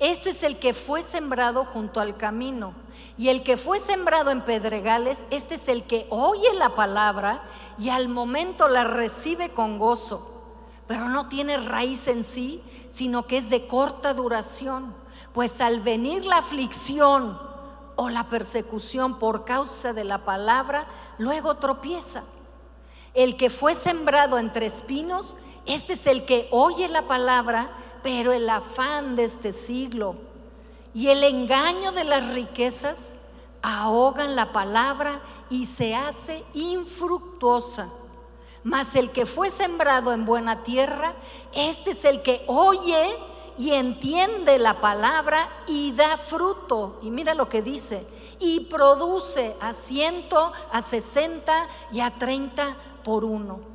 [0.00, 2.72] Este es el que fue sembrado junto al camino.
[3.18, 7.42] Y el que fue sembrado en pedregales, este es el que oye la palabra
[7.78, 10.26] y al momento la recibe con gozo.
[10.86, 14.96] Pero no tiene raíz en sí, sino que es de corta duración.
[15.34, 17.38] Pues al venir la aflicción
[17.96, 20.86] o la persecución por causa de la palabra,
[21.18, 22.24] luego tropieza.
[23.12, 25.36] El que fue sembrado entre espinos,
[25.66, 27.70] este es el que oye la palabra
[28.02, 30.16] pero el afán de este siglo
[30.94, 33.12] y el engaño de las riquezas
[33.62, 37.90] ahogan la palabra y se hace infructuosa.
[38.62, 41.14] Mas el que fue sembrado en buena tierra,
[41.54, 43.16] este es el que oye
[43.56, 46.98] y entiende la palabra y da fruto.
[47.02, 48.06] Y mira lo que dice,
[48.38, 53.69] y produce a ciento, a sesenta y a treinta por uno.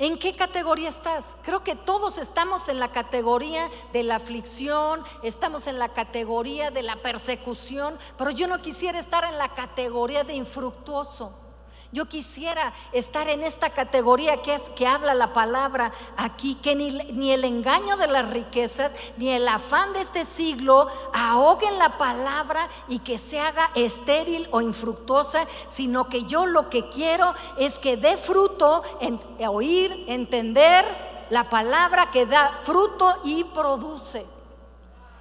[0.00, 1.34] ¿En qué categoría estás?
[1.42, 6.82] Creo que todos estamos en la categoría de la aflicción, estamos en la categoría de
[6.82, 11.47] la persecución, pero yo no quisiera estar en la categoría de infructuoso.
[11.90, 16.90] Yo quisiera estar en esta categoría que es que habla la palabra aquí, que ni,
[16.90, 22.68] ni, el engaño de las riquezas, ni el afán de este siglo ahoguen la palabra
[22.88, 27.96] y que se haga estéril o infructuosa, sino que yo lo que quiero es que
[27.96, 30.84] dé fruto, en, oír, entender
[31.30, 34.26] la palabra que da fruto y produce.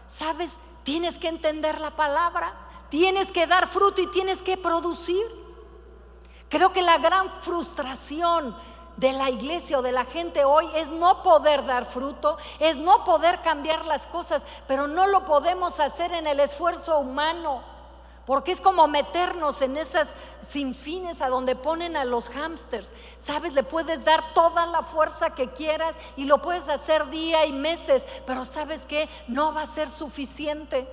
[0.05, 0.57] ¿Sabes?
[0.83, 2.53] Tienes que entender la palabra,
[2.89, 5.46] tienes que dar fruto y tienes que producir.
[6.49, 8.55] Creo que la gran frustración
[8.97, 13.03] de la iglesia o de la gente hoy es no poder dar fruto, es no
[13.03, 17.63] poder cambiar las cosas, pero no lo podemos hacer en el esfuerzo humano.
[18.25, 22.91] Porque es como meternos en esas sinfines a donde ponen a los hámsters.
[23.17, 27.53] Sabes, le puedes dar toda la fuerza que quieras y lo puedes hacer día y
[27.53, 30.85] meses, pero sabes que no va a ser suficiente.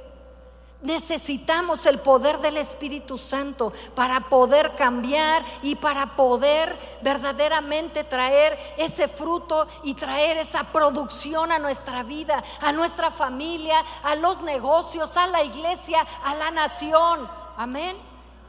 [0.84, 9.08] Necesitamos el poder del Espíritu Santo para poder cambiar y para poder verdaderamente traer ese
[9.08, 15.26] fruto y traer esa producción a nuestra vida, a nuestra familia, a los negocios, a
[15.26, 17.30] la iglesia, a la nación.
[17.56, 17.96] Amén.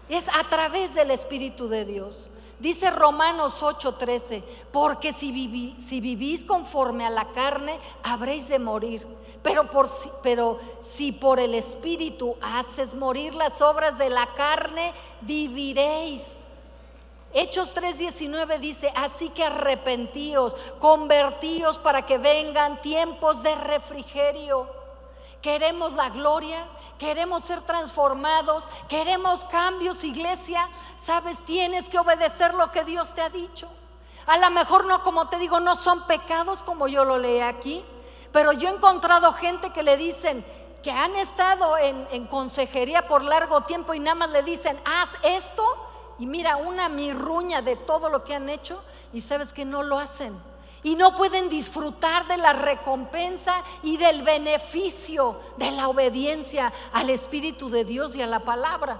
[0.09, 2.27] Es a través del Espíritu de Dios.
[2.59, 4.43] Dice Romanos 8:13,
[4.73, 9.07] porque si, si vivís conforme a la carne, habréis de morir.
[9.45, 9.87] Pero, por,
[10.23, 16.37] pero si por el Espíritu haces morir las obras de la carne, viviréis.
[17.31, 24.67] Hechos 3:19 dice, así que arrepentíos, convertíos para que vengan tiempos de refrigerio.
[25.43, 26.65] Queremos la gloria,
[26.97, 30.67] queremos ser transformados, queremos cambios, iglesia.
[30.95, 33.67] Sabes, tienes que obedecer lo que Dios te ha dicho.
[34.25, 37.85] A lo mejor no, como te digo, no son pecados como yo lo leí aquí,
[38.35, 40.43] pero yo he encontrado gente que le dicen
[40.83, 45.63] que han estado en, consejería por largo tiempo y nada más le dicen, haz esto
[46.19, 49.97] y mira una mirruña de todo lo que han hecho y sabes que no lo
[49.97, 50.37] hacen.
[50.83, 57.69] Y no pueden disfrutar de la recompensa y del beneficio de la obediencia al Espíritu
[57.69, 58.99] de Dios y a la palabra.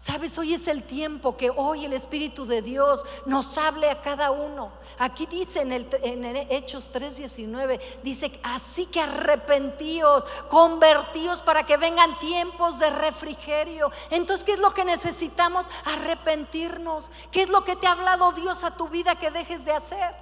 [0.00, 4.30] Sabes, hoy es el tiempo que hoy el Espíritu de Dios nos hable a cada
[4.30, 4.70] uno.
[4.96, 12.16] Aquí dice en, el, en Hechos 3:19, dice, así que arrepentíos, convertíos para que vengan
[12.20, 13.90] tiempos de refrigerio.
[14.10, 15.68] Entonces, ¿qué es lo que necesitamos?
[15.86, 17.10] Arrepentirnos.
[17.32, 20.14] ¿Qué es lo que te ha hablado Dios a tu vida que dejes de hacer?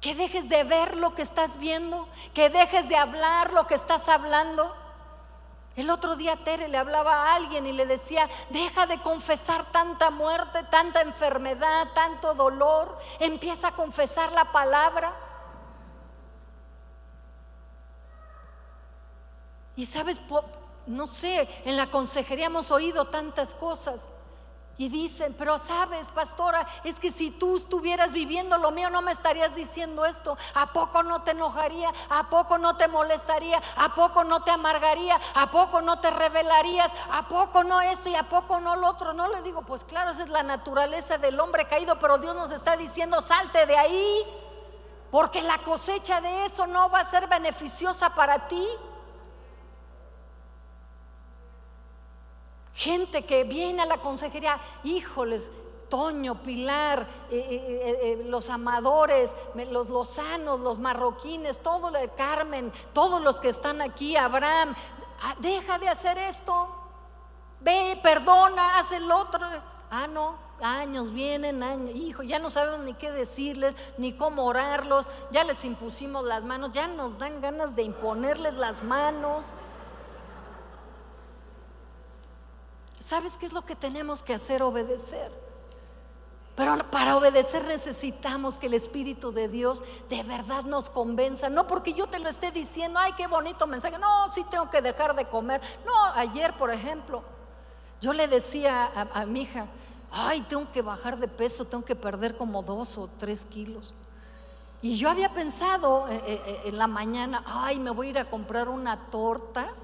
[0.00, 4.08] Que dejes de ver lo que estás viendo, que dejes de hablar lo que estás
[4.08, 4.83] hablando.
[5.76, 10.10] El otro día Tere le hablaba a alguien y le decía, deja de confesar tanta
[10.10, 15.12] muerte, tanta enfermedad, tanto dolor, empieza a confesar la palabra.
[19.74, 20.20] Y sabes,
[20.86, 24.10] no sé, en la consejería hemos oído tantas cosas.
[24.76, 29.12] Y dicen, pero sabes, pastora, es que si tú estuvieras viviendo lo mío no me
[29.12, 30.36] estarías diciendo esto.
[30.54, 31.92] ¿A poco no te enojaría?
[32.08, 33.62] ¿A poco no te molestaría?
[33.76, 35.20] ¿A poco no te amargaría?
[35.36, 36.90] ¿A poco no te revelarías?
[37.12, 39.12] ¿A poco no esto y a poco no lo otro?
[39.12, 42.50] No le digo, pues claro, esa es la naturaleza del hombre caído, pero Dios nos
[42.50, 44.24] está diciendo, salte de ahí,
[45.12, 48.66] porque la cosecha de eso no va a ser beneficiosa para ti.
[52.74, 55.48] Gente que viene a la consejería, híjoles,
[55.88, 59.30] Toño, Pilar, eh, eh, eh, los amadores,
[59.70, 64.74] los lozanos, los marroquines, todo el Carmen, todos los que están aquí, Abraham,
[65.22, 66.68] ah, deja de hacer esto,
[67.60, 69.46] ve, perdona, haz el otro.
[69.90, 75.06] Ah, no, años vienen, años, hijo, ya no sabemos ni qué decirles, ni cómo orarlos,
[75.30, 79.46] ya les impusimos las manos, ya nos dan ganas de imponerles las manos.
[83.04, 84.62] ¿Sabes qué es lo que tenemos que hacer?
[84.62, 85.30] Obedecer.
[86.56, 91.50] Pero para obedecer necesitamos que el Espíritu de Dios de verdad nos convenza.
[91.50, 93.98] No porque yo te lo esté diciendo, ay, qué bonito mensaje.
[93.98, 95.60] No, sí tengo que dejar de comer.
[95.84, 97.22] No, ayer, por ejemplo,
[98.00, 99.66] yo le decía a, mi hija,
[100.10, 103.92] ay, tengo que bajar de peso, tengo que perder como dos o tres kilos.
[104.80, 108.18] Y yo había pensado eh, eh, eh, en la mañana, ay, me voy a ir
[108.18, 109.74] a comprar una torta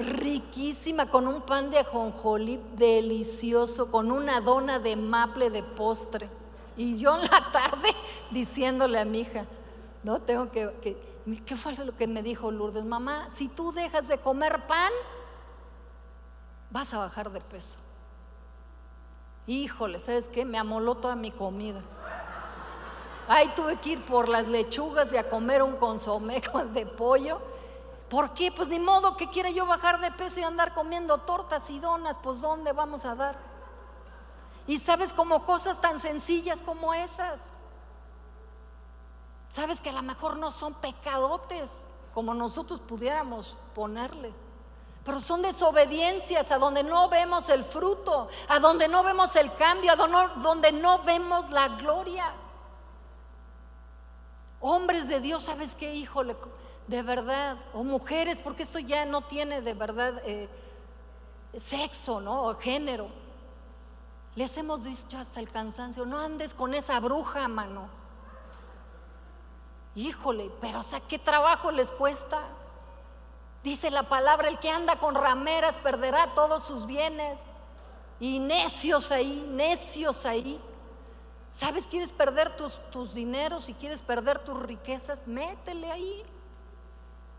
[0.00, 6.28] riquísima, con un pan de ajonjolí delicioso, con una dona de maple de postre.
[6.76, 7.88] Y yo en la tarde
[8.30, 9.46] diciéndole a mi hija,
[10.02, 12.84] no tengo que, que, ¿qué fue lo que me dijo Lourdes?
[12.84, 14.92] Mamá, si tú dejas de comer pan,
[16.70, 17.76] vas a bajar de peso.
[19.46, 20.44] Híjole, ¿sabes qué?
[20.44, 21.82] Me amoló toda mi comida.
[23.28, 26.40] Ay, tuve que ir por las lechugas y a comer un consomé
[26.74, 27.40] de pollo.
[28.10, 28.50] ¿Por qué?
[28.50, 32.18] Pues ni modo que quiera yo bajar de peso y andar comiendo tortas y donas,
[32.20, 33.38] pues ¿dónde vamos a dar?
[34.66, 37.40] Y sabes como cosas tan sencillas como esas.
[39.48, 41.82] Sabes que a lo mejor no son pecadotes
[42.12, 44.34] como nosotros pudiéramos ponerle.
[45.04, 49.92] Pero son desobediencias a donde no vemos el fruto, a donde no vemos el cambio,
[49.92, 52.32] a donde no vemos la gloria.
[54.58, 56.36] Hombres de Dios, ¿sabes qué, híjole?
[56.90, 60.48] De verdad, o mujeres, porque esto ya no tiene de verdad eh,
[61.56, 62.48] sexo, ¿no?
[62.48, 63.06] O género.
[64.34, 67.88] Les hemos dicho hasta el cansancio, no andes con esa bruja, mano.
[69.94, 72.40] Híjole, pero o sea, ¿qué trabajo les cuesta?
[73.62, 77.38] Dice la palabra, el que anda con rameras perderá todos sus bienes.
[78.18, 80.60] Y necios ahí, necios ahí.
[81.50, 81.86] ¿Sabes?
[81.86, 85.20] ¿Quieres perder tus, tus dineros y quieres perder tus riquezas?
[85.24, 86.24] Métele ahí.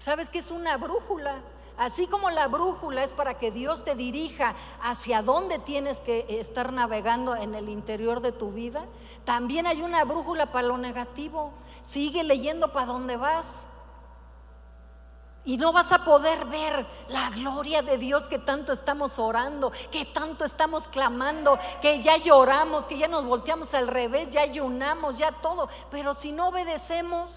[0.01, 1.35] ¿Sabes que es una brújula?
[1.77, 6.73] Así como la brújula es para que Dios te dirija hacia dónde tienes que estar
[6.73, 8.83] navegando en el interior de tu vida,
[9.25, 11.53] también hay una brújula para lo negativo.
[11.83, 13.65] Sigue leyendo para dónde vas.
[15.45, 20.05] Y no vas a poder ver la gloria de Dios que tanto estamos orando, que
[20.05, 25.31] tanto estamos clamando, que ya lloramos, que ya nos volteamos al revés, ya ayunamos, ya
[25.31, 25.69] todo.
[25.91, 27.29] Pero si no obedecemos,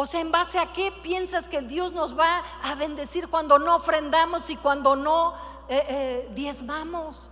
[0.00, 3.74] o sea, ¿en base a qué piensas que Dios nos va a bendecir cuando no
[3.74, 5.34] ofrendamos y cuando no
[5.68, 7.28] eh, eh, diezmamos?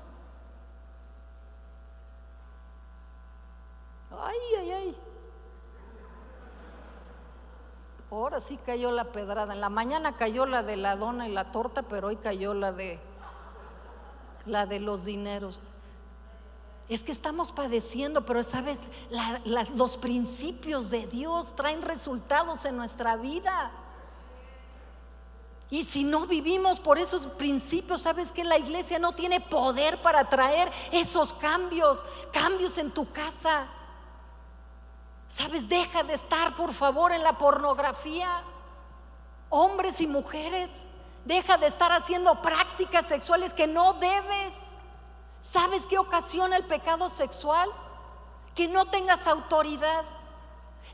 [4.11, 4.97] Ay, ay, ay.
[8.11, 9.55] Ahora sí cayó la pedrada.
[9.55, 12.73] En la mañana cayó la de la dona y la torta, pero hoy cayó la
[12.73, 12.99] de
[14.45, 15.61] la de los dineros.
[16.89, 18.79] Es que estamos padeciendo, pero sabes,
[19.75, 23.73] los principios de Dios traen resultados en nuestra vida.
[25.69, 30.29] Y si no vivimos por esos principios, sabes que la iglesia no tiene poder para
[30.29, 33.67] traer esos cambios, cambios en tu casa,
[35.29, 38.43] Sabes, deja de estar, por favor, en la pornografía.
[39.49, 40.71] Hombres y mujeres,
[41.25, 44.55] deja de estar haciendo prácticas sexuales que no debes.
[45.39, 47.71] ¿Sabes qué ocasiona el pecado sexual?
[48.55, 50.05] Que no tengas autoridad.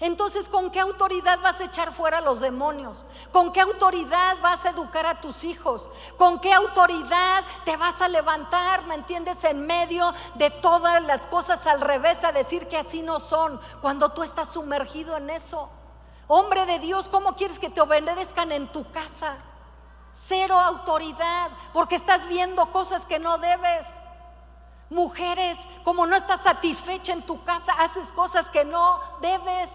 [0.00, 3.04] Entonces, ¿con qué autoridad vas a echar fuera a los demonios?
[3.30, 5.88] ¿Con qué autoridad vas a educar a tus hijos?
[6.16, 11.66] ¿Con qué autoridad te vas a levantar, me entiendes, en medio de todas las cosas
[11.66, 15.70] al revés a decir que así no son cuando tú estás sumergido en eso?
[16.26, 19.36] Hombre de Dios, ¿cómo quieres que te obedezcan en tu casa?
[20.10, 23.86] Cero autoridad, porque estás viendo cosas que no debes.
[24.92, 29.72] Mujeres, como no estás satisfecha en tu casa, haces cosas que no debes.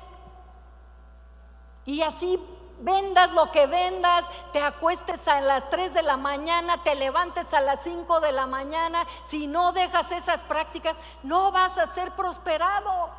[1.86, 2.40] Y así
[2.80, 7.62] vendas lo que vendas, te acuestes a las 3 de la mañana, te levantes a
[7.62, 13.10] las 5 de la mañana, si no dejas esas prácticas, no vas a ser prosperado.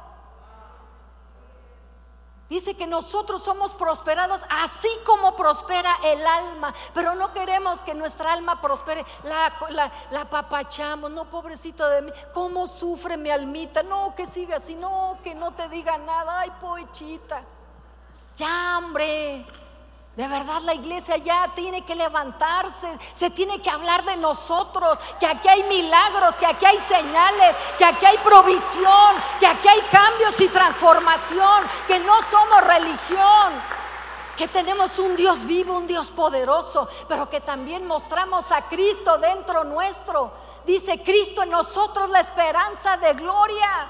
[2.48, 8.32] Dice que nosotros somos prosperados así como prospera el alma, pero no queremos que nuestra
[8.32, 9.04] alma prospere.
[9.24, 13.82] La, la, papachamos, no, pobrecito de mí, ¿cómo sufre mi almita?
[13.82, 17.42] No, que siga así, no, que no te diga nada, ay, poechita.
[18.38, 19.44] Ya, hombre.
[20.18, 25.26] De verdad la iglesia ya tiene que levantarse, se tiene que hablar de nosotros, que
[25.28, 30.40] aquí hay milagros, que aquí hay señales, que aquí hay provisión, que aquí hay cambios
[30.40, 33.52] y transformación, que no somos religión,
[34.36, 39.62] que tenemos un Dios vivo, un Dios poderoso, pero que también mostramos a Cristo dentro
[39.62, 40.32] nuestro.
[40.66, 43.88] Dice Cristo en nosotros la esperanza de gloria.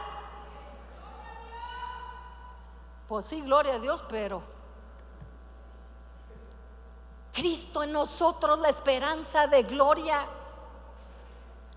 [3.08, 4.57] Pues sí, gloria a Dios, pero
[7.38, 10.26] Cristo en nosotros, la esperanza de gloria.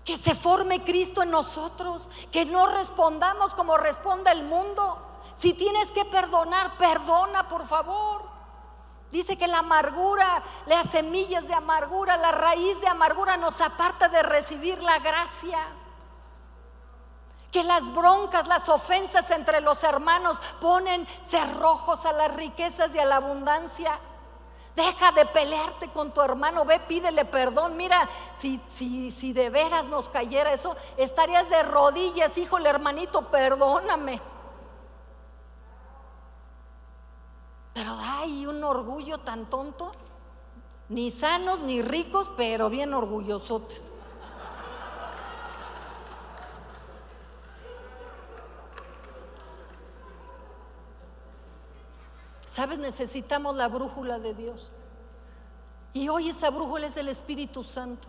[0.04, 4.98] Que se forme Cristo en nosotros, que no respondamos como responde el mundo.
[5.34, 8.22] Si tienes que perdonar, perdona, por favor.
[9.12, 14.22] Dice que la amargura, las semillas de amargura, la raíz de amargura nos aparta de
[14.24, 15.60] recibir la gracia
[17.52, 23.04] que las broncas, las ofensas entre los hermanos ponen cerrojos a las riquezas y a
[23.04, 24.00] la abundancia.
[24.74, 27.76] Deja de pelearte con tu hermano, ve, pídele perdón.
[27.76, 34.20] Mira, si, si, si de veras nos cayera eso, estarías de rodillas, híjole, hermanito, perdóname.
[37.74, 39.92] Pero hay un orgullo tan tonto,
[40.88, 43.91] ni sanos ni ricos, pero bien orgullosotes.
[52.52, 54.70] Sabes, necesitamos la brújula de Dios.
[55.94, 58.08] Y hoy esa brújula es del Espíritu Santo.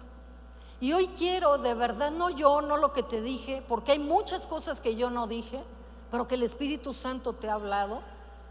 [0.82, 4.46] Y hoy quiero, de verdad, no yo, no lo que te dije, porque hay muchas
[4.46, 5.64] cosas que yo no dije,
[6.12, 8.02] pero que el Espíritu Santo te ha hablado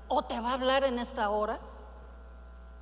[0.09, 1.61] o te va a hablar en esta hora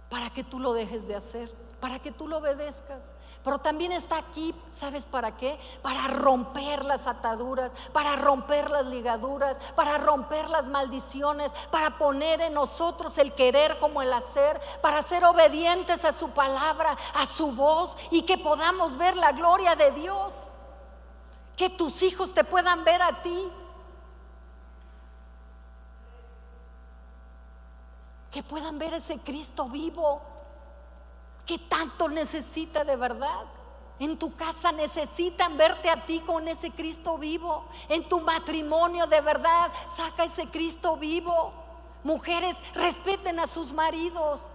[0.08, 3.12] para que tú lo dejes de hacer para que tú lo obedezcas.
[3.42, 5.58] Pero también está aquí, ¿sabes para qué?
[5.82, 12.52] Para romper las ataduras, para romper las ligaduras, para romper las maldiciones, para poner en
[12.52, 17.96] nosotros el querer como el hacer, para ser obedientes a su palabra, a su voz
[18.10, 20.34] y que podamos ver la gloria de Dios.
[21.56, 23.50] Que tus hijos te puedan ver a ti.
[28.30, 30.29] Que puedan ver ese Cristo vivo
[31.50, 33.44] que tanto necesita de verdad.
[33.98, 37.64] En tu casa necesitan verte a ti con ese Cristo vivo.
[37.88, 41.52] En tu matrimonio de verdad, saca ese Cristo vivo.
[42.04, 44.46] Mujeres, respeten a sus maridos.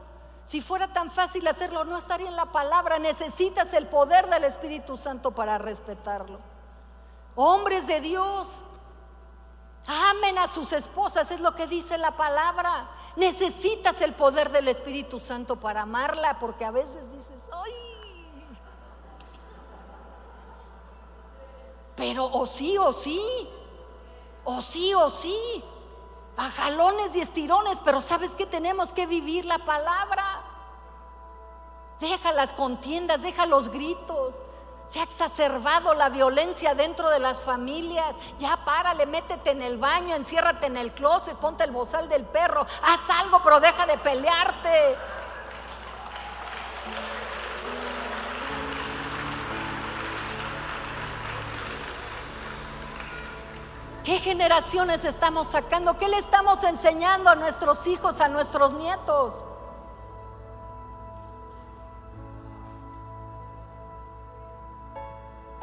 [0.44, 2.98] Si fuera tan fácil hacerlo, no estaría en la palabra.
[2.98, 6.40] Necesitas el poder del Espíritu Santo para respetarlo.
[7.36, 8.64] Hombres de Dios,
[9.88, 12.90] Amen a sus esposas, es lo que dice la palabra.
[13.16, 17.72] Necesitas el poder del Espíritu Santo para amarla, porque a veces dices, ¡ay!
[21.96, 23.22] Pero o sí, o sí,
[24.44, 25.64] o sí, o sí,
[26.36, 30.44] a jalones y estirones, pero sabes que tenemos que vivir la palabra.
[32.00, 34.42] Deja las contiendas, deja los gritos,
[34.86, 38.16] se ha exacerbado la violencia dentro de las familias.
[38.40, 42.62] Ya párale, métete en el baño, enciérrate en el closet, ponte el bozal del perro,
[42.62, 44.98] haz algo, pero deja de pelearte.
[54.04, 55.98] ¿Qué generaciones estamos sacando?
[55.98, 59.40] ¿Qué le estamos enseñando a nuestros hijos, a nuestros nietos?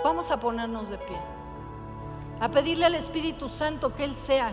[0.05, 1.17] Vamos a ponernos de pie,
[2.41, 4.53] a pedirle al Espíritu Santo que Él sea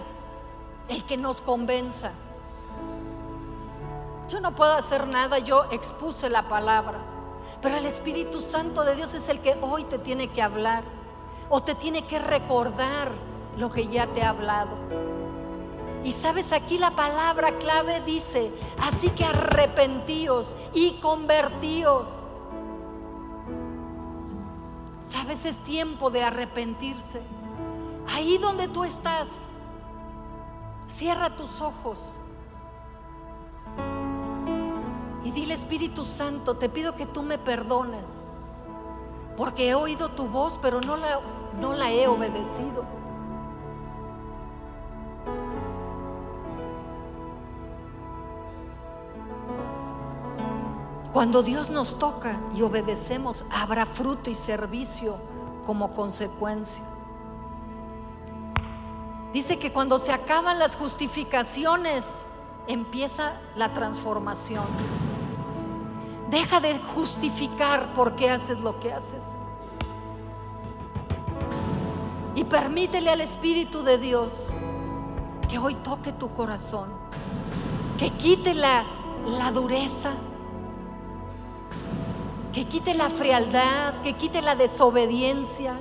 [0.87, 2.11] el que nos convenza.
[4.27, 6.99] Yo no puedo hacer nada, yo expuse la palabra,
[7.61, 10.83] pero el Espíritu Santo de Dios es el que hoy te tiene que hablar
[11.49, 13.09] o te tiene que recordar
[13.57, 14.77] lo que ya te ha hablado.
[16.03, 22.07] Y sabes, aquí la palabra clave dice, así que arrepentíos y convertíos.
[25.09, 27.21] Sabes, es tiempo de arrepentirse.
[28.13, 29.29] Ahí donde tú estás,
[30.87, 31.99] cierra tus ojos
[35.23, 38.05] y dile Espíritu Santo, te pido que tú me perdones,
[39.35, 41.19] porque he oído tu voz, pero no la,
[41.59, 42.85] no la he obedecido.
[51.19, 55.17] Cuando Dios nos toca y obedecemos, habrá fruto y servicio
[55.65, 56.85] como consecuencia.
[59.33, 62.05] Dice que cuando se acaban las justificaciones,
[62.67, 64.63] empieza la transformación.
[66.29, 69.25] Deja de justificar por qué haces lo que haces.
[72.33, 74.45] Y permítele al Espíritu de Dios
[75.49, 76.87] que hoy toque tu corazón,
[77.97, 78.85] que quite la,
[79.37, 80.13] la dureza,
[82.59, 85.79] que quite la frialdad, que quite la desobediencia,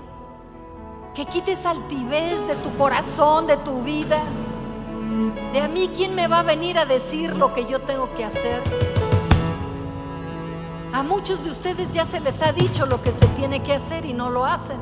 [1.13, 4.23] que quite esa altivez de tu corazón, de tu vida.
[5.53, 8.25] De a mí, ¿quién me va a venir a decir lo que yo tengo que
[8.25, 8.63] hacer?
[10.93, 14.05] A muchos de ustedes ya se les ha dicho lo que se tiene que hacer
[14.05, 14.79] y no lo hacen.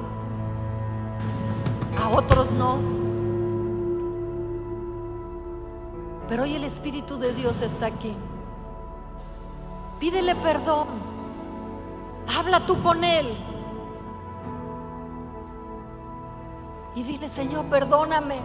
[1.98, 2.78] A otros no.
[6.28, 8.14] Pero hoy el Espíritu de Dios está aquí.
[9.98, 11.15] Pídele perdón.
[12.34, 13.36] Habla tú con Él.
[16.94, 18.40] Y dile, Señor, perdóname.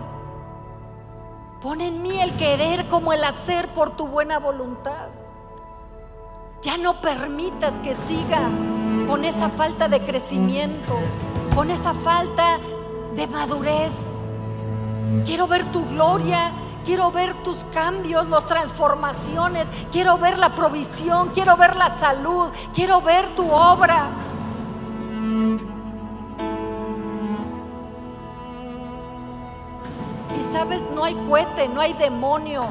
[1.61, 5.07] Pon en mí el querer como el hacer por tu buena voluntad.
[6.61, 8.49] Ya no permitas que siga
[9.07, 10.93] con esa falta de crecimiento,
[11.55, 12.59] con esa falta
[13.15, 14.05] de madurez.
[15.25, 16.51] Quiero ver tu gloria
[16.85, 19.67] Quiero ver tus cambios, las transformaciones.
[19.91, 21.29] Quiero ver la provisión.
[21.29, 22.49] Quiero ver la salud.
[22.73, 24.09] Quiero ver tu obra.
[30.37, 32.65] Y sabes, no hay cohete, no hay demonio.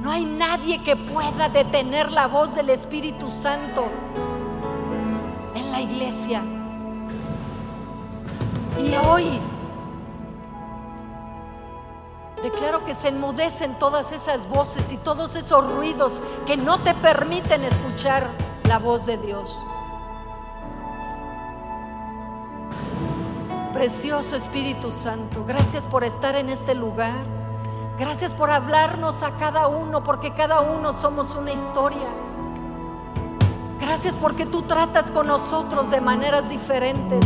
[0.00, 3.88] No hay nadie que pueda detener la voz del Espíritu Santo
[5.54, 6.42] en la iglesia.
[8.82, 9.38] Y hoy
[12.42, 17.62] Declaro que se enmudecen todas esas voces y todos esos ruidos que no te permiten
[17.62, 18.26] escuchar
[18.64, 19.56] la voz de Dios.
[23.72, 27.24] Precioso Espíritu Santo, gracias por estar en este lugar.
[27.96, 32.08] Gracias por hablarnos a cada uno, porque cada uno somos una historia.
[33.80, 37.24] Gracias porque tú tratas con nosotros de maneras diferentes.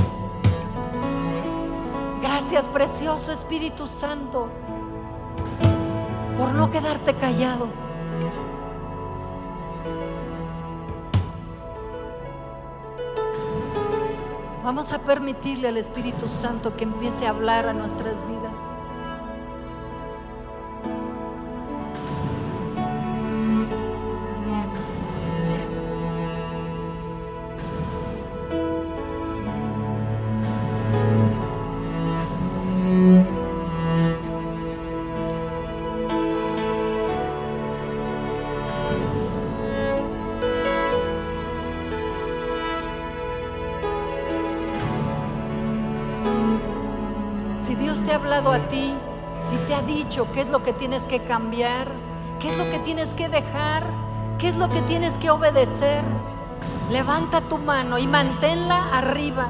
[2.21, 4.49] Gracias, precioso Espíritu Santo,
[6.37, 7.69] por no quedarte callado.
[14.63, 18.76] Vamos a permitirle al Espíritu Santo que empiece a hablar a nuestras vidas.
[48.07, 48.95] Te ha hablado a ti,
[49.43, 51.89] si te ha dicho qué es lo que tienes que cambiar,
[52.39, 53.85] qué es lo que tienes que dejar,
[54.39, 56.05] qué es lo que tienes que obedecer,
[56.89, 59.49] levanta tu mano y manténla arriba.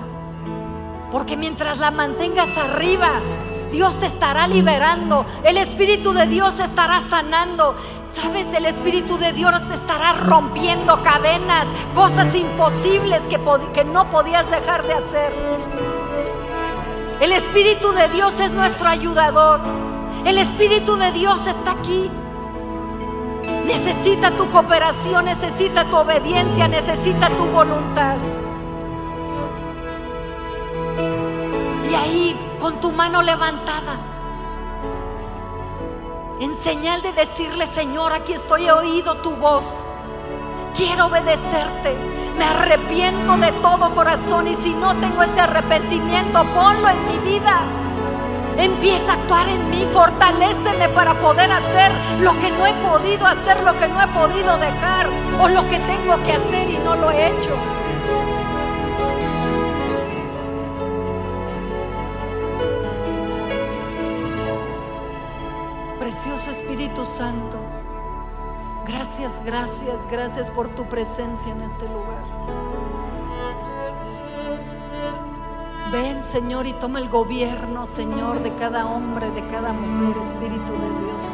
[1.12, 3.20] Porque mientras la mantengas arriba,
[3.70, 7.76] Dios te estará liberando, el Espíritu de Dios estará sanando.
[8.07, 13.38] Sabes, el Espíritu de Dios estará rompiendo cadenas, cosas imposibles que,
[13.74, 15.86] que no podías dejar de hacer.
[17.21, 19.61] El Espíritu de Dios es nuestro ayudador.
[20.25, 22.11] El Espíritu de Dios está aquí.
[23.67, 28.17] Necesita tu cooperación, necesita tu obediencia, necesita tu voluntad.
[31.91, 33.97] Y ahí, con tu mano levantada,
[36.39, 39.64] en señal de decirle, Señor, aquí estoy, he oído tu voz.
[40.75, 42.16] Quiero obedecerte.
[42.39, 47.62] Me arrepiento de todo corazón y si no tengo ese arrepentimiento, ponlo en mi vida.
[48.59, 53.62] Empieza a actuar en mí, fortaléceme para poder hacer lo que no he podido hacer,
[53.62, 55.09] lo que no he podido dejar
[55.41, 57.55] o lo que tengo que hacer y no lo he hecho.
[65.99, 67.66] Precioso Espíritu Santo.
[68.87, 72.22] Gracias, gracias, gracias por tu presencia en este lugar.
[75.91, 81.05] Ven, Señor, y toma el gobierno, Señor, de cada hombre, de cada mujer, Espíritu de
[81.05, 81.24] Dios.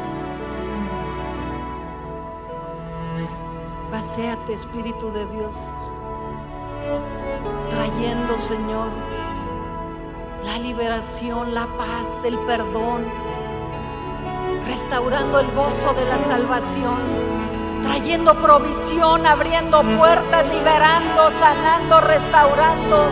[3.91, 5.55] Paseate, Espíritu de Dios,
[7.69, 8.89] trayendo, Señor,
[10.43, 13.05] la liberación, la paz, el perdón,
[14.67, 17.32] restaurando el gozo de la salvación
[17.83, 23.05] trayendo provisión, abriendo puertas, liberando, sanando, restaurando.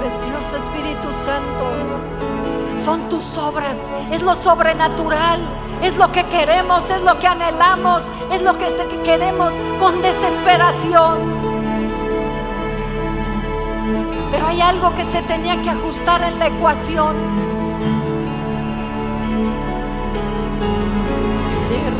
[0.00, 1.64] Precioso Espíritu Santo,
[2.84, 3.78] son tus obras,
[4.10, 5.40] es lo sobrenatural,
[5.82, 11.18] es lo que queremos, es lo que anhelamos, es lo que este, queremos con desesperación.
[14.30, 17.51] Pero hay algo que se tenía que ajustar en la ecuación.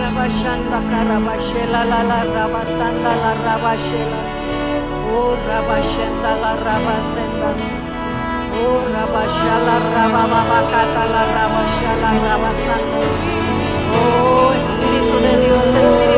[0.03, 4.21] Rabashanda Karabashela la la Rabasanda la Rabashela.
[5.15, 7.51] Oh Rabashenda la Rabasenda.
[8.59, 13.03] Oh Rabashala Rabababakata la Rabashala Rabasanda.
[13.95, 16.12] Oh Espíritu de Dios, Espíritu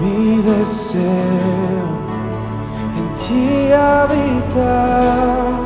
[0.00, 1.86] mi deseo
[2.98, 3.72] en ti.
[3.72, 5.62] habitar.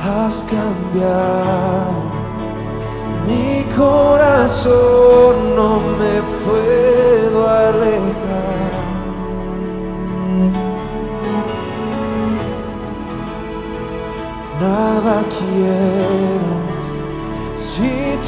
[0.00, 2.08] Has cambiado
[3.26, 8.38] mi corazón, no me puedo alejar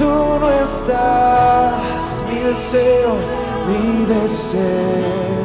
[0.00, 3.12] tú no estás, mi deseo,
[3.68, 5.44] mi deseo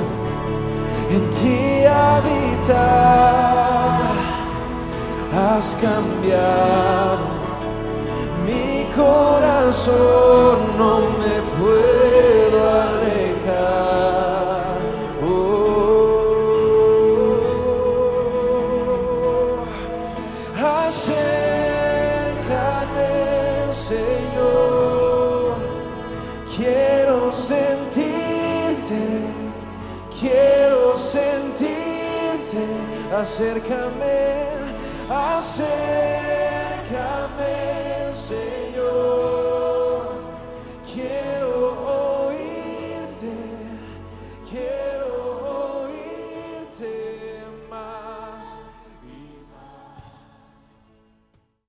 [1.09, 2.95] en ti habitar.
[5.35, 7.25] Has cambiado
[8.45, 12.44] mi corazón, no me puede
[33.21, 34.03] acércame,
[35.09, 35.63] acércame,
[38.13, 38.64] Señor.